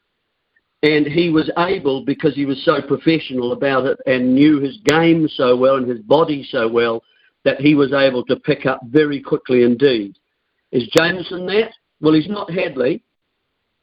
And 0.82 1.06
he 1.06 1.28
was 1.28 1.50
able, 1.58 2.04
because 2.04 2.34
he 2.34 2.46
was 2.46 2.64
so 2.64 2.80
professional 2.80 3.52
about 3.52 3.84
it 3.84 3.98
and 4.06 4.34
knew 4.34 4.60
his 4.60 4.78
game 4.84 5.28
so 5.28 5.54
well 5.56 5.76
and 5.76 5.88
his 5.88 6.00
body 6.00 6.42
so 6.50 6.68
well, 6.68 7.02
that 7.44 7.60
he 7.60 7.74
was 7.74 7.92
able 7.92 8.24
to 8.24 8.36
pick 8.36 8.66
up 8.66 8.80
very 8.86 9.20
quickly 9.20 9.62
indeed. 9.62 10.16
Is 10.72 10.86
Jamieson 10.88 11.46
that? 11.46 11.72
Well, 12.00 12.14
he's 12.14 12.28
not 12.28 12.48
Hadlee. 12.48 13.02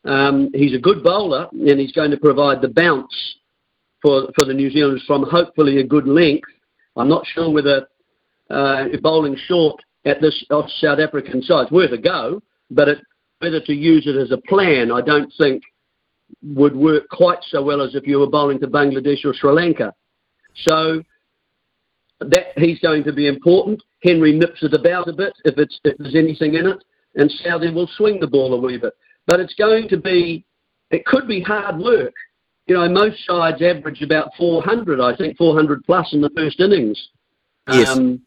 um, 0.06 0.50
he's 0.54 0.74
a 0.74 0.80
good 0.80 1.04
bowler 1.04 1.48
and 1.52 1.80
he's 1.80 1.92
going 1.92 2.12
to 2.12 2.18
provide 2.18 2.62
the 2.62 2.70
bounce 2.70 3.14
for, 4.02 4.30
for 4.36 4.46
the 4.46 4.54
New 4.54 4.70
Zealanders 4.70 5.04
from 5.06 5.24
hopefully 5.24 5.80
a 5.80 5.84
good 5.84 6.08
length. 6.08 6.48
I'm 6.96 7.10
not 7.10 7.26
sure 7.28 7.52
whether 7.52 7.88
uh, 8.50 8.86
bowling 9.02 9.38
short 9.48 9.82
at 10.06 10.22
this 10.22 10.46
South 10.50 11.00
African 11.00 11.42
side 11.42 11.68
is 11.68 11.72
worth 11.72 11.92
a 11.92 11.98
go, 11.98 12.42
but 12.72 12.88
it, 12.88 13.00
whether 13.40 13.60
to 13.60 13.74
use 13.74 14.08
it 14.08 14.16
as 14.16 14.32
a 14.32 14.38
plan, 14.38 14.92
I 14.92 15.02
don't 15.02 15.32
think 15.38 15.64
would 16.44 16.76
work 16.76 17.08
quite 17.10 17.40
so 17.50 17.62
well 17.62 17.82
as 17.82 17.96
if 17.96 18.06
you 18.06 18.20
were 18.20 18.28
bowling 18.28 18.60
to 18.60 18.68
Bangladesh 18.68 19.26
or 19.26 19.34
Sri 19.34 19.52
Lanka. 19.52 19.94
So 20.56 21.02
that 22.20 22.58
he's 22.58 22.80
going 22.80 23.04
to 23.04 23.14
be 23.14 23.28
important. 23.28 23.82
Henry 24.04 24.34
nips 24.34 24.64
it 24.64 24.74
about 24.74 25.08
a 25.08 25.14
bit 25.14 25.34
if, 25.46 25.58
it's, 25.58 25.80
if 25.84 25.98
there's 25.98 26.16
anything 26.16 26.56
in 26.56 26.68
it, 26.68 26.84
and 27.16 27.32
Southee 27.44 27.74
will 27.74 27.90
swing 27.96 28.20
the 28.20 28.28
ball 28.28 28.54
a 28.54 28.58
wee 28.58 28.78
bit. 28.78 28.94
But 29.26 29.40
it's 29.40 29.56
going 29.56 29.88
to 29.90 29.98
be, 29.98 30.46
it 30.92 31.06
could 31.06 31.28
be 31.28 31.42
hard 31.42 31.78
work. 31.78 32.14
You 32.68 32.76
know, 32.76 32.90
most 32.90 33.26
sides 33.26 33.62
average 33.62 34.02
about 34.02 34.32
400, 34.38 35.00
I 35.00 35.16
think, 35.16 35.38
400 35.38 35.84
plus 35.86 36.14
in 36.14 36.22
the 36.22 36.30
first 36.36 36.60
innings 36.60 37.10
yes. 37.72 37.90
um, 37.90 38.22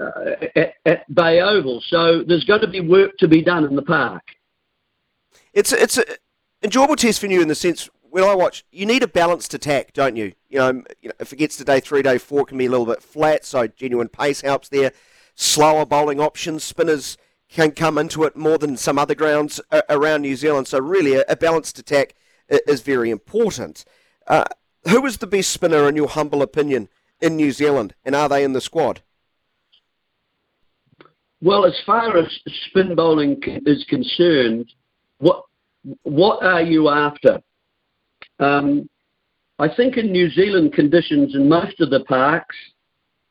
uh, 0.00 0.10
at, 0.54 0.74
at 0.84 1.14
Bay 1.14 1.40
Oval. 1.40 1.82
So 1.88 2.22
there's 2.26 2.44
going 2.44 2.60
to 2.60 2.68
be 2.68 2.80
work 2.80 3.16
to 3.18 3.28
be 3.28 3.42
done 3.42 3.64
in 3.64 3.74
the 3.74 3.82
park. 3.82 4.22
It's 5.52 5.72
it's 5.72 5.96
an 5.96 6.04
enjoyable 6.62 6.96
test 6.96 7.20
for 7.20 7.26
you 7.26 7.42
in 7.42 7.48
the 7.48 7.54
sense 7.54 7.88
when 8.10 8.24
I 8.24 8.34
watch, 8.34 8.64
you 8.70 8.86
need 8.86 9.02
a 9.02 9.08
balanced 9.08 9.52
attack, 9.52 9.92
don't 9.92 10.16
you? 10.16 10.32
You 10.48 10.58
know, 10.58 10.72
you 11.02 11.08
know, 11.08 11.14
if 11.20 11.32
it 11.32 11.36
gets 11.36 11.56
to 11.58 11.64
day 11.64 11.80
three, 11.80 12.02
day 12.02 12.18
four 12.18 12.46
can 12.46 12.56
be 12.56 12.66
a 12.66 12.70
little 12.70 12.86
bit 12.86 13.02
flat, 13.02 13.44
so 13.44 13.66
genuine 13.66 14.08
pace 14.08 14.40
helps 14.40 14.68
there. 14.68 14.92
Slower 15.34 15.84
bowling 15.84 16.18
options, 16.18 16.64
spinners 16.64 17.18
can 17.48 17.72
come 17.72 17.98
into 17.98 18.24
it 18.24 18.34
more 18.34 18.58
than 18.58 18.76
some 18.76 18.98
other 18.98 19.14
grounds 19.14 19.60
around 19.90 20.22
New 20.22 20.34
Zealand. 20.34 20.66
So 20.66 20.78
really, 20.78 21.14
a, 21.14 21.24
a 21.28 21.36
balanced 21.36 21.78
attack 21.78 22.14
is 22.48 22.80
very 22.80 23.10
important. 23.10 23.84
Uh, 24.26 24.44
who 24.88 25.04
is 25.04 25.18
the 25.18 25.26
best 25.26 25.50
spinner 25.50 25.88
in 25.88 25.96
your 25.96 26.08
humble 26.08 26.42
opinion 26.42 26.88
in 27.20 27.36
New 27.36 27.52
Zealand, 27.52 27.94
and 28.04 28.14
are 28.14 28.28
they 28.28 28.44
in 28.44 28.52
the 28.52 28.60
squad? 28.60 29.02
Well, 31.42 31.66
as 31.66 31.78
far 31.84 32.16
as 32.16 32.26
spin 32.68 32.94
bowling 32.94 33.42
is 33.66 33.84
concerned, 33.88 34.72
what 35.18 35.44
what 36.02 36.42
are 36.42 36.62
you 36.62 36.88
after? 36.88 37.40
Um, 38.38 38.88
I 39.58 39.68
think 39.74 39.96
in 39.96 40.12
New 40.12 40.30
Zealand 40.30 40.72
conditions, 40.72 41.34
in 41.34 41.48
most 41.48 41.80
of 41.80 41.90
the 41.90 42.04
parks 42.04 42.56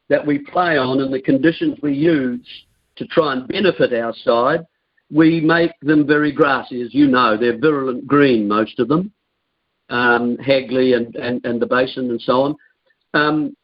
that 0.10 0.26
we 0.26 0.40
play 0.40 0.78
on, 0.78 1.02
and 1.02 1.14
the 1.14 1.22
conditions 1.22 1.78
we 1.82 1.94
use, 1.94 2.48
to 2.96 3.06
try 3.08 3.34
and 3.34 3.48
benefit 3.48 3.94
our 3.94 4.14
side, 4.24 4.66
we 5.12 5.42
make 5.42 5.72
them 5.82 6.08
very 6.08 6.32
grassy. 6.32 6.82
As 6.82 6.94
you 6.94 7.08
know, 7.08 7.38
they're 7.38 7.58
virulent 7.58 8.08
green, 8.08 8.48
most 8.48 8.80
of 8.80 8.88
them, 8.88 9.12
um, 9.90 10.38
Hagley 10.38 10.94
and, 10.94 11.16
and, 11.16 11.46
and 11.46 11.62
the 11.62 11.68
Basin 11.68 12.10
and 12.10 12.22
so 12.22 12.42
on. 12.42 12.56
Um, 13.14 13.58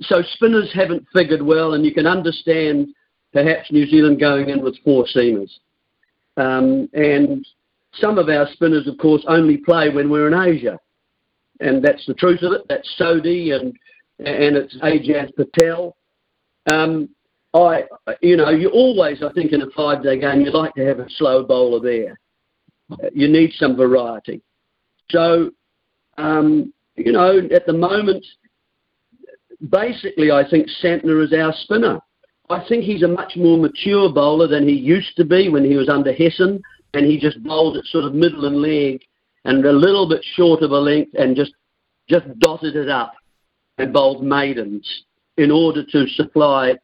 so 0.00 0.22
spinners 0.34 0.70
haven't 0.72 1.06
figured 1.12 1.42
well, 1.42 1.74
and 1.74 1.84
you 1.84 1.92
can 1.92 2.06
understand 2.06 2.88
perhaps 3.32 3.70
New 3.70 3.86
Zealand 3.86 4.20
going 4.20 4.48
in 4.48 4.62
with 4.62 4.78
four 4.84 5.06
seamers. 5.14 5.50
Um, 6.38 6.88
and 6.92 7.44
some 7.94 8.16
of 8.16 8.28
our 8.28 8.48
spinners, 8.52 8.86
of 8.86 8.96
course, 8.98 9.24
only 9.26 9.56
play 9.56 9.90
when 9.90 10.08
we're 10.08 10.28
in 10.28 10.54
Asia. 10.54 10.78
And 11.60 11.84
that's 11.84 12.06
the 12.06 12.14
truth 12.14 12.42
of 12.42 12.52
it. 12.52 12.62
That's 12.68 12.88
Sodhi 12.98 13.50
and, 13.52 13.74
and 14.24 14.56
it's 14.56 14.76
Ajaz 14.76 15.34
Patel. 15.34 15.96
Um, 16.70 17.08
I, 17.54 17.84
you 18.20 18.36
know, 18.36 18.50
you 18.50 18.68
always, 18.68 19.22
I 19.22 19.32
think, 19.32 19.52
in 19.52 19.62
a 19.62 19.70
five-day 19.70 20.20
game, 20.20 20.42
you 20.42 20.52
like 20.52 20.74
to 20.74 20.84
have 20.86 21.00
a 21.00 21.10
slow 21.16 21.42
bowler 21.42 21.80
there. 21.80 22.18
You 23.12 23.26
need 23.28 23.52
some 23.54 23.76
variety. 23.76 24.42
So, 25.10 25.50
um, 26.18 26.72
you 26.94 27.10
know, 27.10 27.38
at 27.52 27.66
the 27.66 27.72
moment, 27.72 28.24
basically, 29.70 30.30
I 30.30 30.48
think 30.48 30.68
Santner 30.82 31.24
is 31.24 31.32
our 31.32 31.52
spinner. 31.62 31.98
I 32.50 32.64
think 32.68 32.84
he's 32.84 33.02
a 33.02 33.08
much 33.08 33.36
more 33.36 33.58
mature 33.58 34.10
bowler 34.10 34.46
than 34.46 34.66
he 34.66 34.74
used 34.74 35.16
to 35.16 35.24
be 35.24 35.48
when 35.48 35.64
he 35.64 35.76
was 35.76 35.88
under 35.88 36.12
Hesson, 36.12 36.62
and 36.94 37.04
he 37.04 37.18
just 37.18 37.42
bowled 37.42 37.76
at 37.76 37.84
sort 37.86 38.04
of 38.04 38.14
middle 38.14 38.46
and 38.46 38.62
leg 38.62 39.02
and 39.44 39.64
a 39.64 39.72
little 39.72 40.08
bit 40.08 40.24
short 40.34 40.62
of 40.62 40.70
a 40.70 40.78
length 40.78 41.14
and 41.14 41.36
just 41.36 41.52
just 42.08 42.26
dotted 42.38 42.74
it 42.74 42.88
up 42.88 43.12
and 43.76 43.92
bowled 43.92 44.24
maidens 44.24 45.04
in 45.36 45.50
order 45.50 45.84
to 45.84 46.06
supply 46.08 46.74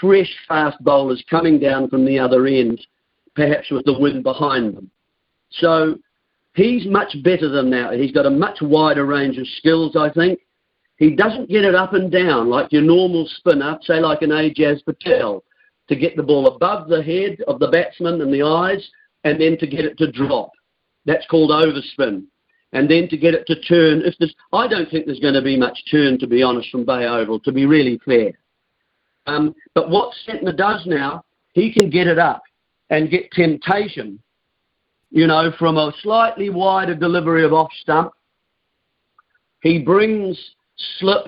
fresh, 0.00 0.30
fast 0.46 0.76
bowlers 0.82 1.24
coming 1.30 1.58
down 1.58 1.88
from 1.88 2.04
the 2.04 2.18
other 2.18 2.46
end, 2.46 2.80
perhaps 3.34 3.70
with 3.70 3.84
the 3.86 3.98
wind 3.98 4.22
behind 4.22 4.76
them. 4.76 4.90
So 5.50 5.98
he's 6.54 6.86
much 6.86 7.16
better 7.22 7.48
than 7.48 7.70
that. 7.70 7.94
He's 7.94 8.12
got 8.12 8.26
a 8.26 8.30
much 8.30 8.58
wider 8.60 9.06
range 9.06 9.38
of 9.38 9.46
skills, 9.58 9.96
I 9.96 10.10
think. 10.10 10.40
He 10.96 11.14
doesn't 11.14 11.48
get 11.48 11.64
it 11.64 11.74
up 11.74 11.92
and 11.92 12.10
down 12.10 12.48
like 12.48 12.72
your 12.72 12.82
normal 12.82 13.28
spinner, 13.38 13.78
say 13.82 14.00
like 14.00 14.22
an 14.22 14.30
Ajaz 14.30 14.84
Patel, 14.84 15.42
to 15.88 15.96
get 15.96 16.16
the 16.16 16.22
ball 16.22 16.46
above 16.46 16.88
the 16.88 17.02
head 17.02 17.38
of 17.48 17.58
the 17.58 17.68
batsman 17.68 18.20
and 18.20 18.32
the 18.32 18.42
eyes, 18.42 18.88
and 19.24 19.40
then 19.40 19.58
to 19.58 19.66
get 19.66 19.84
it 19.84 19.98
to 19.98 20.10
drop. 20.10 20.50
That's 21.04 21.26
called 21.26 21.50
overspin. 21.50 22.24
And 22.72 22.90
then 22.90 23.08
to 23.08 23.16
get 23.16 23.34
it 23.34 23.46
to 23.46 23.60
turn. 23.62 24.02
If 24.04 24.14
there's, 24.18 24.34
I 24.52 24.66
don't 24.66 24.90
think 24.90 25.06
there's 25.06 25.20
going 25.20 25.34
to 25.34 25.42
be 25.42 25.56
much 25.56 25.78
turn, 25.90 26.18
to 26.18 26.26
be 26.26 26.42
honest, 26.42 26.70
from 26.70 26.84
Bay 26.84 27.06
Oval, 27.06 27.38
to 27.40 27.52
be 27.52 27.66
really 27.66 28.00
fair. 28.04 28.32
Um, 29.26 29.54
but 29.74 29.90
what 29.90 30.14
Santner 30.26 30.56
does 30.56 30.84
now, 30.86 31.24
he 31.52 31.72
can 31.72 31.88
get 31.88 32.06
it 32.06 32.18
up 32.18 32.42
and 32.90 33.10
get 33.10 33.30
temptation, 33.30 34.18
you 35.10 35.26
know, 35.26 35.52
from 35.58 35.76
a 35.76 35.92
slightly 36.02 36.50
wider 36.50 36.94
delivery 36.94 37.44
of 37.44 37.52
off 37.52 37.70
stump. 37.80 38.12
He 39.62 39.78
brings 39.78 40.36
slip 40.98 41.26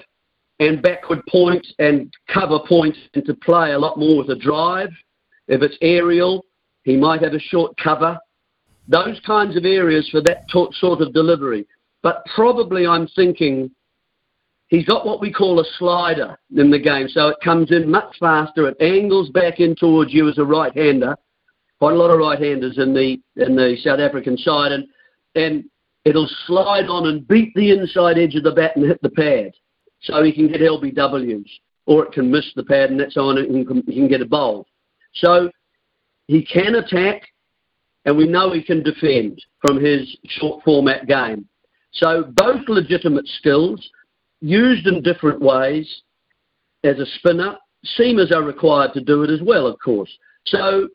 and 0.58 0.82
backward 0.82 1.20
point 1.28 1.66
and 1.78 2.12
cover 2.32 2.58
point 2.66 2.96
into 3.14 3.34
play 3.34 3.72
a 3.72 3.78
lot 3.78 3.98
more 3.98 4.18
with 4.18 4.30
a 4.30 4.36
drive. 4.36 4.90
If 5.48 5.62
it's 5.62 5.76
aerial, 5.80 6.44
he 6.84 6.96
might 6.96 7.22
have 7.22 7.34
a 7.34 7.38
short 7.38 7.76
cover. 7.76 8.18
Those 8.88 9.20
kinds 9.26 9.56
of 9.56 9.64
areas 9.64 10.08
for 10.10 10.20
that 10.22 10.48
t- 10.48 10.68
sort 10.78 11.00
of 11.00 11.12
delivery. 11.12 11.66
But 12.02 12.24
probably 12.34 12.86
I'm 12.86 13.08
thinking 13.08 13.70
he's 14.68 14.86
got 14.86 15.04
what 15.04 15.20
we 15.20 15.32
call 15.32 15.60
a 15.60 15.64
slider 15.78 16.38
in 16.56 16.70
the 16.70 16.78
game, 16.78 17.08
so 17.08 17.28
it 17.28 17.36
comes 17.42 17.72
in 17.72 17.90
much 17.90 18.16
faster. 18.18 18.68
It 18.68 18.76
angles 18.80 19.30
back 19.30 19.60
in 19.60 19.74
towards 19.74 20.12
you 20.12 20.28
as 20.28 20.38
a 20.38 20.44
right-hander. 20.44 21.16
Quite 21.78 21.94
a 21.94 21.96
lot 21.96 22.10
of 22.10 22.18
right-handers 22.18 22.78
in 22.78 22.94
the 22.94 23.20
in 23.36 23.54
the 23.54 23.76
South 23.82 24.00
African 24.00 24.38
side, 24.38 24.72
and 24.72 24.86
and 25.34 25.64
it'll 26.06 26.30
slide 26.46 26.86
on 26.86 27.08
and 27.08 27.26
beat 27.26 27.52
the 27.54 27.72
inside 27.72 28.16
edge 28.16 28.36
of 28.36 28.44
the 28.44 28.52
bat 28.52 28.76
and 28.76 28.86
hit 28.86 29.02
the 29.02 29.10
pad, 29.10 29.52
so 30.00 30.22
he 30.22 30.32
can 30.32 30.46
get 30.46 30.60
LBWs, 30.60 31.50
or 31.86 32.06
it 32.06 32.12
can 32.12 32.30
miss 32.30 32.46
the 32.54 32.62
pad 32.62 32.90
and 32.90 33.00
that's 33.00 33.16
on 33.16 33.36
it 33.36 33.50
and 33.50 33.84
he 33.86 33.94
can 33.94 34.08
get 34.08 34.22
a 34.22 34.26
bowl. 34.26 34.66
So 35.14 35.50
he 36.28 36.44
can 36.44 36.76
attack, 36.76 37.22
and 38.04 38.16
we 38.16 38.26
know 38.26 38.52
he 38.52 38.62
can 38.62 38.84
defend 38.84 39.42
from 39.60 39.84
his 39.84 40.16
short 40.26 40.62
format 40.64 41.08
game. 41.08 41.48
So 41.92 42.32
both 42.36 42.68
legitimate 42.68 43.26
skills 43.38 43.86
used 44.40 44.86
in 44.86 45.02
different 45.02 45.40
ways 45.40 46.02
as 46.84 46.98
a 47.00 47.06
spinner. 47.18 47.56
Seamers 47.98 48.32
are 48.32 48.42
required 48.42 48.92
to 48.94 49.00
do 49.00 49.24
it 49.24 49.30
as 49.30 49.40
well, 49.42 49.66
of 49.66 49.76
course. 49.84 50.10
So, 50.46 50.88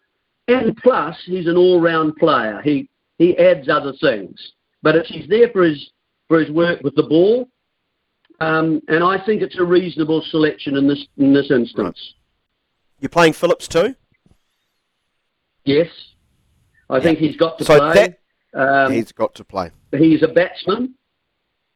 and 0.47 0.75
plus, 0.77 1.17
he's 1.25 1.47
an 1.47 1.57
all-round 1.57 2.15
player. 2.15 2.61
He 2.63 2.87
he 3.17 3.37
adds 3.37 3.69
other 3.69 3.93
things, 4.01 4.53
but 4.81 4.95
if 4.95 5.05
he's 5.05 5.27
there 5.27 5.49
for 5.49 5.63
his 5.63 5.91
for 6.27 6.39
his 6.39 6.49
work 6.49 6.81
with 6.83 6.95
the 6.95 7.03
ball, 7.03 7.49
um, 8.39 8.81
and 8.87 9.03
I 9.03 9.23
think 9.23 9.41
it's 9.41 9.59
a 9.59 9.63
reasonable 9.63 10.23
selection 10.29 10.77
in 10.77 10.87
this 10.87 11.05
in 11.17 11.33
this 11.33 11.51
instance. 11.51 11.97
You're 12.99 13.09
playing 13.09 13.33
Phillips 13.33 13.67
too. 13.67 13.95
Yes, 15.63 15.89
I 16.89 16.97
yeah. 16.97 17.03
think 17.03 17.19
he's 17.19 17.35
got 17.35 17.57
to 17.59 17.65
so 17.65 17.77
play. 17.77 18.15
That, 18.53 18.59
um, 18.59 18.91
he's 18.91 19.11
got 19.11 19.35
to 19.35 19.43
play. 19.43 19.71
He's 19.91 20.23
a 20.23 20.27
batsman. 20.27 20.95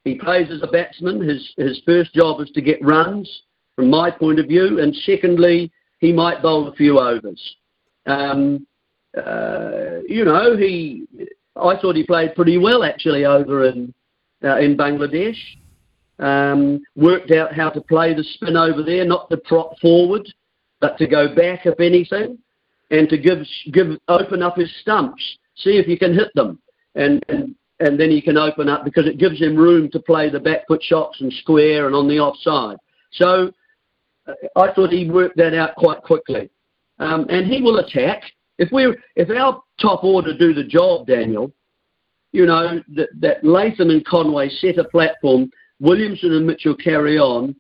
He 0.04 0.16
plays 0.16 0.50
as 0.52 0.62
a 0.64 0.68
batsman. 0.68 1.22
His 1.22 1.54
his 1.58 1.82
first 1.86 2.14
job 2.14 2.42
is 2.42 2.50
to 2.52 2.62
get 2.62 2.84
runs, 2.84 3.30
from 3.76 3.90
my 3.90 4.10
point 4.10 4.40
of 4.40 4.48
view, 4.48 4.80
and 4.80 4.96
secondly, 5.06 5.72
he 6.00 6.12
might 6.12 6.42
bowl 6.42 6.68
a 6.68 6.74
few 6.76 7.00
overs. 7.00 7.42
Um, 8.06 8.66
uh, 9.16 10.00
you 10.08 10.26
know, 10.26 10.58
he. 10.58 11.08
I 11.56 11.78
thought 11.80 11.96
he 11.96 12.04
played 12.04 12.36
pretty 12.36 12.58
well 12.58 12.84
actually 12.84 13.26
over 13.26 13.66
in 13.66 13.94
uh, 14.44 14.58
in 14.58 14.76
Bangladesh. 14.78 15.38
Um, 16.20 16.82
worked 16.96 17.32
out 17.32 17.54
how 17.54 17.70
to 17.70 17.82
play 17.82 18.14
the 18.14 18.24
spin 18.24 18.56
over 18.56 18.82
there, 18.84 19.04
not 19.04 19.30
to 19.30 19.38
prop 19.38 19.78
forward, 19.80 20.26
but 20.80 20.98
to 20.98 21.08
go 21.08 21.34
back 21.34 21.66
if 21.66 21.80
anything, 21.80 22.38
and 22.92 23.10
to 23.10 23.18
give 23.18 23.40
give 23.72 23.98
open 24.08 24.42
up 24.42 24.56
his 24.58 24.74
stumps, 24.82 25.24
see 25.56 25.78
if 25.78 25.88
you 25.88 25.98
can 25.98 26.14
hit 26.14 26.30
them, 26.36 26.60
and 26.96 27.24
and 27.30 27.56
and 27.80 28.00
then 28.00 28.10
he 28.10 28.22
can 28.22 28.38
open 28.38 28.70
up 28.70 28.86
because 28.86 29.08
it 29.08 29.18
gives 29.18 29.40
him 29.40 29.56
room 29.56 29.90
to 29.92 30.00
play 30.00 30.30
the 30.30 30.40
back 30.40 30.68
foot 30.68 30.82
shots 30.82 31.20
and 31.20 31.32
square 31.34 31.88
and 31.88 31.96
on 31.96 32.08
the 32.08 32.20
offside. 32.20 32.78
So 33.12 33.52
uh, 34.28 34.34
I 34.56 34.72
thought 34.74 34.92
he 34.92 35.10
worked 35.10 35.38
that 35.38 35.54
out 35.54 35.76
quite 35.76 36.02
quickly, 36.02 36.50
um, 37.00 37.26
and 37.30 37.46
he 37.46 37.62
will 37.62 37.80
attack 37.80 38.24
if 38.58 38.72
we 38.72 38.96
if 39.16 39.30
our 39.30 39.62
top 39.80 40.04
order 40.04 40.38
do 40.38 40.54
the 40.54 40.64
job, 40.64 41.08
Daniel. 41.08 41.52
You 42.32 42.46
know 42.46 42.82
that 42.96 43.10
that 43.20 43.44
Latham 43.44 43.90
and 43.90 44.06
Conway 44.06 44.50
set 44.50 44.78
a 44.78 44.84
platform. 44.84 45.50
Williamson 45.80 46.34
and 46.34 46.46
Mitchell 46.46 46.76
carry 46.76 47.18
on. 47.18 47.56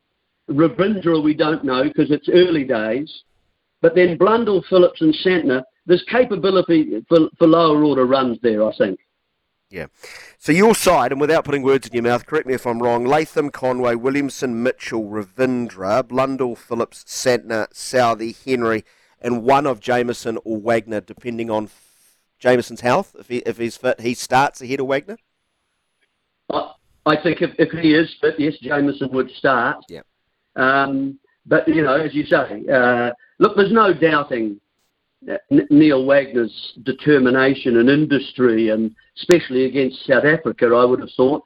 Ravindra 0.50 1.24
we 1.24 1.34
don't 1.34 1.63
know 1.63 1.84
because 1.84 2.12
it's 2.12 2.29
early 2.29 2.63
days. 2.63 3.24
But 3.81 3.95
then 3.95 4.17
Blundell, 4.17 4.63
Phillips, 4.69 5.01
and 5.01 5.13
Santner, 5.13 5.63
there's 5.86 6.03
capability 6.10 7.05
for, 7.07 7.29
for 7.38 7.48
lower 7.48 7.84
order 7.84 8.05
runs 8.05 8.38
there, 8.41 8.63
I 8.67 8.75
think. 8.75 9.00
Yeah. 9.69 9.88
So 10.38 10.51
your 10.51 10.75
side, 10.75 11.12
and 11.12 11.19
without 11.19 11.43
putting 11.43 11.63
words 11.63 11.88
in 11.88 11.93
your 11.93 12.03
mouth, 12.03 12.25
correct 12.25 12.48
me 12.48 12.53
if 12.53 12.65
I'm 12.65 12.81
wrong, 12.81 13.05
Latham, 13.05 13.50
Conway, 13.50 13.95
Williamson, 13.95 14.62
Mitchell, 14.63 15.03
Ravindra, 15.03 16.07
Blundell, 16.07 16.55
Phillips, 16.55 17.03
Santner, 17.03 17.67
Southee, 17.74 18.36
Henry, 18.45 18.86
and 19.19 19.43
one 19.43 19.65
of 19.65 19.79
Jamieson 19.79 20.38
or 20.43 20.57
Wagner, 20.57 21.01
depending 21.01 21.50
on 21.50 21.67
Jamieson's 22.46 22.82
health. 22.82 23.16
If, 23.18 23.28
he, 23.28 23.38
if 23.38 23.58
he's 23.58 23.75
fit, 23.75 24.00
he 24.00 24.13
starts 24.13 24.62
ahead 24.62 24.80
of 24.80 24.88
Wagner? 24.88 25.17
I, 26.52 26.72
I 27.06 27.22
think 27.22 27.41
if, 27.41 27.52
if 27.58 27.72
he 27.72 27.93
is 27.93 28.13
fit, 28.22 28.36
yes, 28.39 28.54
Jamieson 28.62 29.10
would 29.12 29.32
start. 29.32 29.84
Yeah. 29.89 30.02
Um, 30.56 31.19
but, 31.46 31.67
you 31.67 31.82
know, 31.82 31.96
as 31.96 32.13
you 32.13 32.26
say, 32.26 32.63
uh, 32.72 33.12
look, 33.39 33.56
there's 33.56 33.72
no 33.72 33.93
doubting 33.93 34.60
Neil 35.69 36.06
Wagner's 36.06 36.74
determination 36.84 37.78
and 37.78 37.89
industry, 37.89 38.69
and 38.69 38.96
especially 39.17 39.65
against 39.65 40.06
South 40.06 40.24
Africa, 40.24 40.67
I 40.67 40.86
would 40.86 41.00
have 41.00 41.12
thought. 41.17 41.46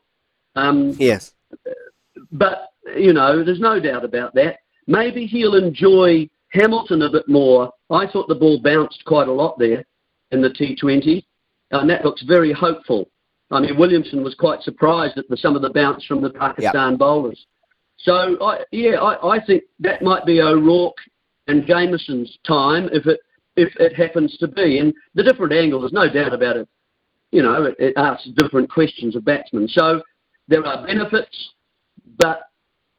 Um, 0.56 0.92
yes. 1.00 1.34
But, 2.32 2.70
you 2.96 3.14
know, 3.14 3.44
there's 3.44 3.60
no 3.60 3.80
doubt 3.80 4.04
about 4.04 4.34
that. 4.36 4.60
Maybe 4.88 5.26
he'll 5.26 5.56
enjoy 5.56 6.30
Hamilton 6.52 7.04
a 7.04 7.10
bit 7.10 7.28
more. 7.30 7.72
I 7.90 8.08
thought 8.08 8.28
the 8.28 8.36
ball 8.36 8.60
bounced 8.60 9.04
quite 9.06 9.28
a 9.28 9.32
lot 9.32 9.58
there 9.58 9.86
in 10.32 10.42
the 10.42 10.50
T20, 10.50 11.24
uh, 11.72 11.80
and 11.80 11.90
that 11.90 12.06
looks 12.06 12.22
very 12.24 12.52
hopeful. 12.52 13.10
I 13.52 13.62
mean, 13.62 13.78
Williamson 13.78 14.24
was 14.24 14.36
quite 14.36 14.62
surprised 14.62 15.18
at 15.18 15.28
the, 15.28 15.38
some 15.38 15.56
of 15.56 15.62
the 15.62 15.72
bounce 15.72 16.06
from 16.06 16.22
the 16.22 16.30
Pakistan 16.30 16.92
yep. 16.92 17.00
bowlers. 17.00 17.46
So, 17.98 18.38
I, 18.42 18.64
yeah, 18.72 19.02
I, 19.02 19.38
I 19.38 19.46
think 19.46 19.64
that 19.80 20.02
might 20.02 20.26
be 20.26 20.40
O'Rourke 20.42 20.98
and 21.48 21.64
Jamieson's 21.64 22.38
time 22.46 22.90
if 22.94 23.06
it 23.08 23.20
if 23.56 23.76
it 23.78 23.94
happens 23.94 24.38
to 24.38 24.48
be. 24.48 24.80
And 24.80 24.94
the 25.16 25.24
different 25.24 25.52
angle, 25.52 25.82
there's 25.82 25.92
no 25.92 26.12
doubt 26.12 26.34
about 26.34 26.56
it. 26.58 26.70
You 27.32 27.44
know, 27.44 27.66
it, 27.66 27.76
it 27.78 27.94
asks 27.98 28.30
different 28.38 28.72
questions 28.72 29.16
of 29.16 29.26
batsmen. 29.26 29.68
So 29.68 30.02
there 30.48 30.66
are 30.66 30.86
benefits, 30.86 31.50
but 32.18 32.44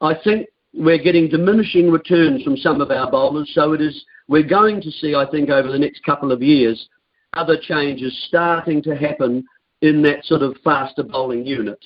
I 0.01 0.14
think 0.23 0.49
we're 0.75 1.03
getting 1.03 1.29
diminishing 1.29 1.90
returns 1.90 2.43
from 2.43 2.57
some 2.57 2.81
of 2.81 2.90
our 2.90 3.11
bowlers. 3.11 3.51
So 3.55 3.73
it 3.73 3.81
is 3.81 4.05
we're 4.29 4.43
going 4.43 4.81
to 4.83 4.90
see, 4.90 5.14
I 5.14 5.29
think, 5.29 5.51
over 5.51 5.71
the 5.71 5.79
next 5.79 6.05
couple 6.05 6.31
of 6.31 6.43
years, 6.43 6.88
other 7.35 7.57
changes 7.57 8.16
starting 8.27 8.83
to 8.83 8.97
happen 8.97 9.45
in 9.83 10.03
that 10.03 10.25
sort 10.25 10.43
of 10.43 10.57
faster 10.62 11.03
bowling 11.03 11.47
unit. 11.47 11.79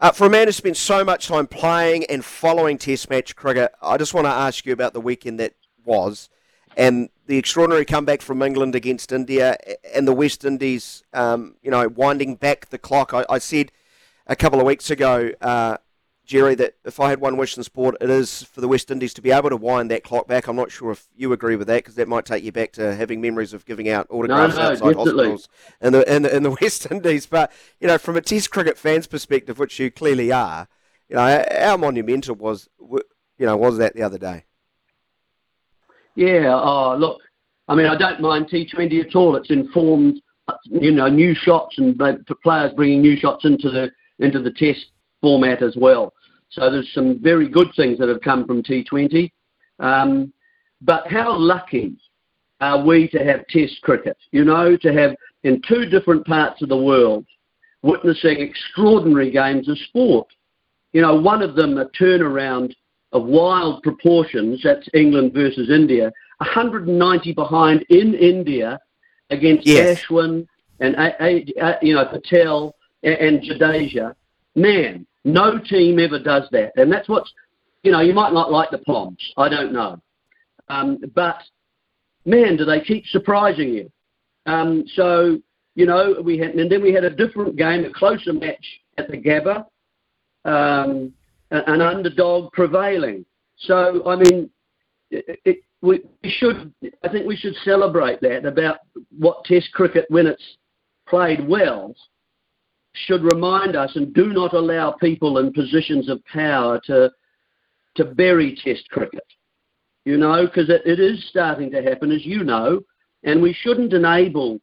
Uh, 0.00 0.12
for 0.12 0.26
a 0.26 0.30
man 0.30 0.46
who 0.46 0.52
spent 0.52 0.76
so 0.76 1.04
much 1.04 1.26
time 1.26 1.46
playing 1.46 2.04
and 2.04 2.24
following 2.24 2.78
Test 2.78 3.10
match 3.10 3.34
cricket, 3.34 3.72
I 3.82 3.96
just 3.96 4.14
want 4.14 4.26
to 4.26 4.30
ask 4.30 4.64
you 4.64 4.72
about 4.72 4.92
the 4.92 5.00
weekend 5.00 5.40
that 5.40 5.54
was 5.84 6.28
and 6.76 7.08
the 7.26 7.36
extraordinary 7.36 7.84
comeback 7.84 8.22
from 8.22 8.40
England 8.40 8.74
against 8.74 9.10
India 9.10 9.56
and 9.94 10.06
the 10.06 10.12
West 10.12 10.44
Indies, 10.44 11.02
um, 11.12 11.56
you 11.62 11.70
know, 11.70 11.88
winding 11.88 12.36
back 12.36 12.70
the 12.70 12.78
clock. 12.78 13.12
I, 13.12 13.24
I 13.28 13.38
said 13.38 13.72
a 14.26 14.36
couple 14.36 14.60
of 14.60 14.66
weeks 14.66 14.88
ago, 14.90 15.32
uh, 15.40 15.78
Jerry, 16.28 16.54
that 16.56 16.74
if 16.84 17.00
I 17.00 17.08
had 17.08 17.22
one 17.22 17.38
wish 17.38 17.56
in 17.56 17.64
sport, 17.64 17.96
it 18.02 18.10
is 18.10 18.42
for 18.42 18.60
the 18.60 18.68
West 18.68 18.90
Indies 18.90 19.14
to 19.14 19.22
be 19.22 19.30
able 19.30 19.48
to 19.48 19.56
wind 19.56 19.90
that 19.90 20.04
clock 20.04 20.28
back. 20.28 20.46
I'm 20.46 20.56
not 20.56 20.70
sure 20.70 20.90
if 20.90 21.08
you 21.16 21.32
agree 21.32 21.56
with 21.56 21.68
that 21.68 21.78
because 21.78 21.94
that 21.94 22.06
might 22.06 22.26
take 22.26 22.44
you 22.44 22.52
back 22.52 22.72
to 22.72 22.94
having 22.94 23.22
memories 23.22 23.54
of 23.54 23.64
giving 23.64 23.88
out 23.88 24.06
autographs 24.10 24.54
no, 24.54 24.62
no, 24.62 24.68
outside 24.68 24.88
definitely. 24.88 25.28
hospitals 25.30 25.48
in 25.80 25.92
the, 25.94 26.14
in 26.14 26.22
the 26.22 26.36
in 26.36 26.42
the 26.42 26.50
West 26.60 26.86
Indies. 26.90 27.24
But 27.24 27.50
you 27.80 27.88
know, 27.88 27.96
from 27.96 28.16
a 28.16 28.20
Test 28.20 28.50
cricket 28.50 28.76
fan's 28.76 29.06
perspective, 29.06 29.58
which 29.58 29.78
you 29.78 29.90
clearly 29.90 30.30
are, 30.30 30.68
you 31.08 31.16
know, 31.16 31.44
how 31.50 31.78
monumental 31.78 32.34
was 32.34 32.68
you 32.78 33.00
know 33.46 33.56
was 33.56 33.78
that 33.78 33.94
the 33.94 34.02
other 34.02 34.18
day? 34.18 34.44
Yeah, 36.14 36.52
oh, 36.52 36.94
look, 36.94 37.22
I 37.68 37.74
mean, 37.74 37.86
I 37.86 37.96
don't 37.96 38.20
mind 38.20 38.50
T20 38.50 39.06
at 39.06 39.16
all. 39.16 39.34
It's 39.36 39.50
informed, 39.50 40.20
you 40.64 40.90
know, 40.90 41.08
new 41.08 41.34
shots 41.34 41.78
and 41.78 41.96
for 41.96 42.34
players 42.42 42.74
bringing 42.74 43.00
new 43.00 43.16
shots 43.16 43.46
into 43.46 43.70
the 43.70 43.90
into 44.18 44.42
the 44.42 44.50
test 44.50 44.88
format 45.22 45.62
as 45.62 45.74
well. 45.74 46.12
So 46.50 46.70
there's 46.70 46.92
some 46.94 47.20
very 47.22 47.48
good 47.48 47.68
things 47.76 47.98
that 47.98 48.08
have 48.08 48.20
come 48.20 48.46
from 48.46 48.62
T20. 48.62 49.30
Um, 49.78 50.32
but 50.80 51.06
how 51.10 51.36
lucky 51.36 51.96
are 52.60 52.84
we 52.84 53.08
to 53.08 53.18
have 53.24 53.46
test 53.48 53.80
cricket? 53.82 54.16
You 54.32 54.44
know, 54.44 54.76
to 54.76 54.92
have 54.92 55.16
in 55.44 55.62
two 55.66 55.86
different 55.86 56.26
parts 56.26 56.62
of 56.62 56.68
the 56.68 56.76
world 56.76 57.26
witnessing 57.82 58.40
extraordinary 58.40 59.30
games 59.30 59.68
of 59.68 59.78
sport. 59.78 60.26
You 60.92 61.02
know, 61.02 61.20
one 61.20 61.42
of 61.42 61.54
them 61.54 61.78
a 61.78 61.86
turnaround 61.90 62.74
of 63.12 63.24
wild 63.24 63.82
proportions. 63.82 64.60
That's 64.62 64.88
England 64.94 65.32
versus 65.32 65.70
India. 65.70 66.12
190 66.38 67.32
behind 67.34 67.84
in 67.90 68.14
India 68.14 68.78
against 69.30 69.66
yes. 69.66 70.00
Ashwin 70.00 70.46
and 70.80 70.96
you 71.82 71.94
know 71.94 72.06
Patel 72.06 72.74
and 73.02 73.42
Jadeja. 73.42 74.14
Man, 74.54 75.06
no 75.32 75.58
team 75.58 75.98
ever 75.98 76.18
does 76.18 76.48
that, 76.52 76.72
and 76.76 76.90
that's 76.92 77.08
what's 77.08 77.32
you 77.82 77.92
know 77.92 78.00
you 78.00 78.12
might 78.12 78.32
not 78.32 78.50
like 78.50 78.70
the 78.70 78.78
Poms. 78.78 79.20
I 79.36 79.48
don't 79.48 79.72
know, 79.72 80.00
um, 80.68 80.98
but 81.14 81.42
man, 82.24 82.56
do 82.56 82.64
they 82.64 82.80
keep 82.80 83.06
surprising 83.06 83.72
you? 83.74 83.90
Um, 84.46 84.84
so 84.94 85.38
you 85.74 85.86
know 85.86 86.20
we 86.22 86.38
had, 86.38 86.50
and 86.50 86.70
then 86.70 86.82
we 86.82 86.92
had 86.92 87.04
a 87.04 87.10
different 87.10 87.56
game, 87.56 87.84
a 87.84 87.92
closer 87.92 88.32
match 88.32 88.64
at 88.96 89.10
the 89.10 89.16
Gabba. 89.16 89.64
Um, 90.44 91.12
an 91.50 91.80
underdog 91.80 92.52
prevailing. 92.52 93.24
So, 93.58 94.02
I 94.06 94.16
mean, 94.16 94.50
it, 95.10 95.40
it, 95.44 95.58
we 95.80 96.02
should, 96.24 96.72
I 97.02 97.08
think 97.08 97.26
we 97.26 97.36
should 97.36 97.54
celebrate 97.64 98.20
that 98.20 98.44
about 98.44 98.78
what 99.16 99.44
Test 99.44 99.72
cricket, 99.72 100.06
when 100.08 100.26
it's 100.26 100.56
played 101.08 101.46
well, 101.46 101.94
should 103.06 103.22
remind 103.22 103.76
us 103.76 103.94
and 103.96 104.14
do 104.14 104.32
not 104.32 104.54
allow 104.54 104.92
people 104.92 105.38
in 105.38 105.52
positions 105.52 106.08
of 106.08 106.24
power 106.26 106.80
to 106.86 107.10
to 107.96 108.04
bury 108.04 108.56
Test 108.62 108.88
cricket. 108.90 109.24
You 110.04 110.16
know, 110.16 110.46
because 110.46 110.70
it, 110.70 110.82
it 110.86 111.00
is 111.00 111.28
starting 111.28 111.70
to 111.72 111.82
happen, 111.82 112.12
as 112.12 112.24
you 112.24 112.44
know, 112.44 112.80
and 113.24 113.42
we 113.42 113.52
shouldn't 113.52 113.92
enable 113.92 114.60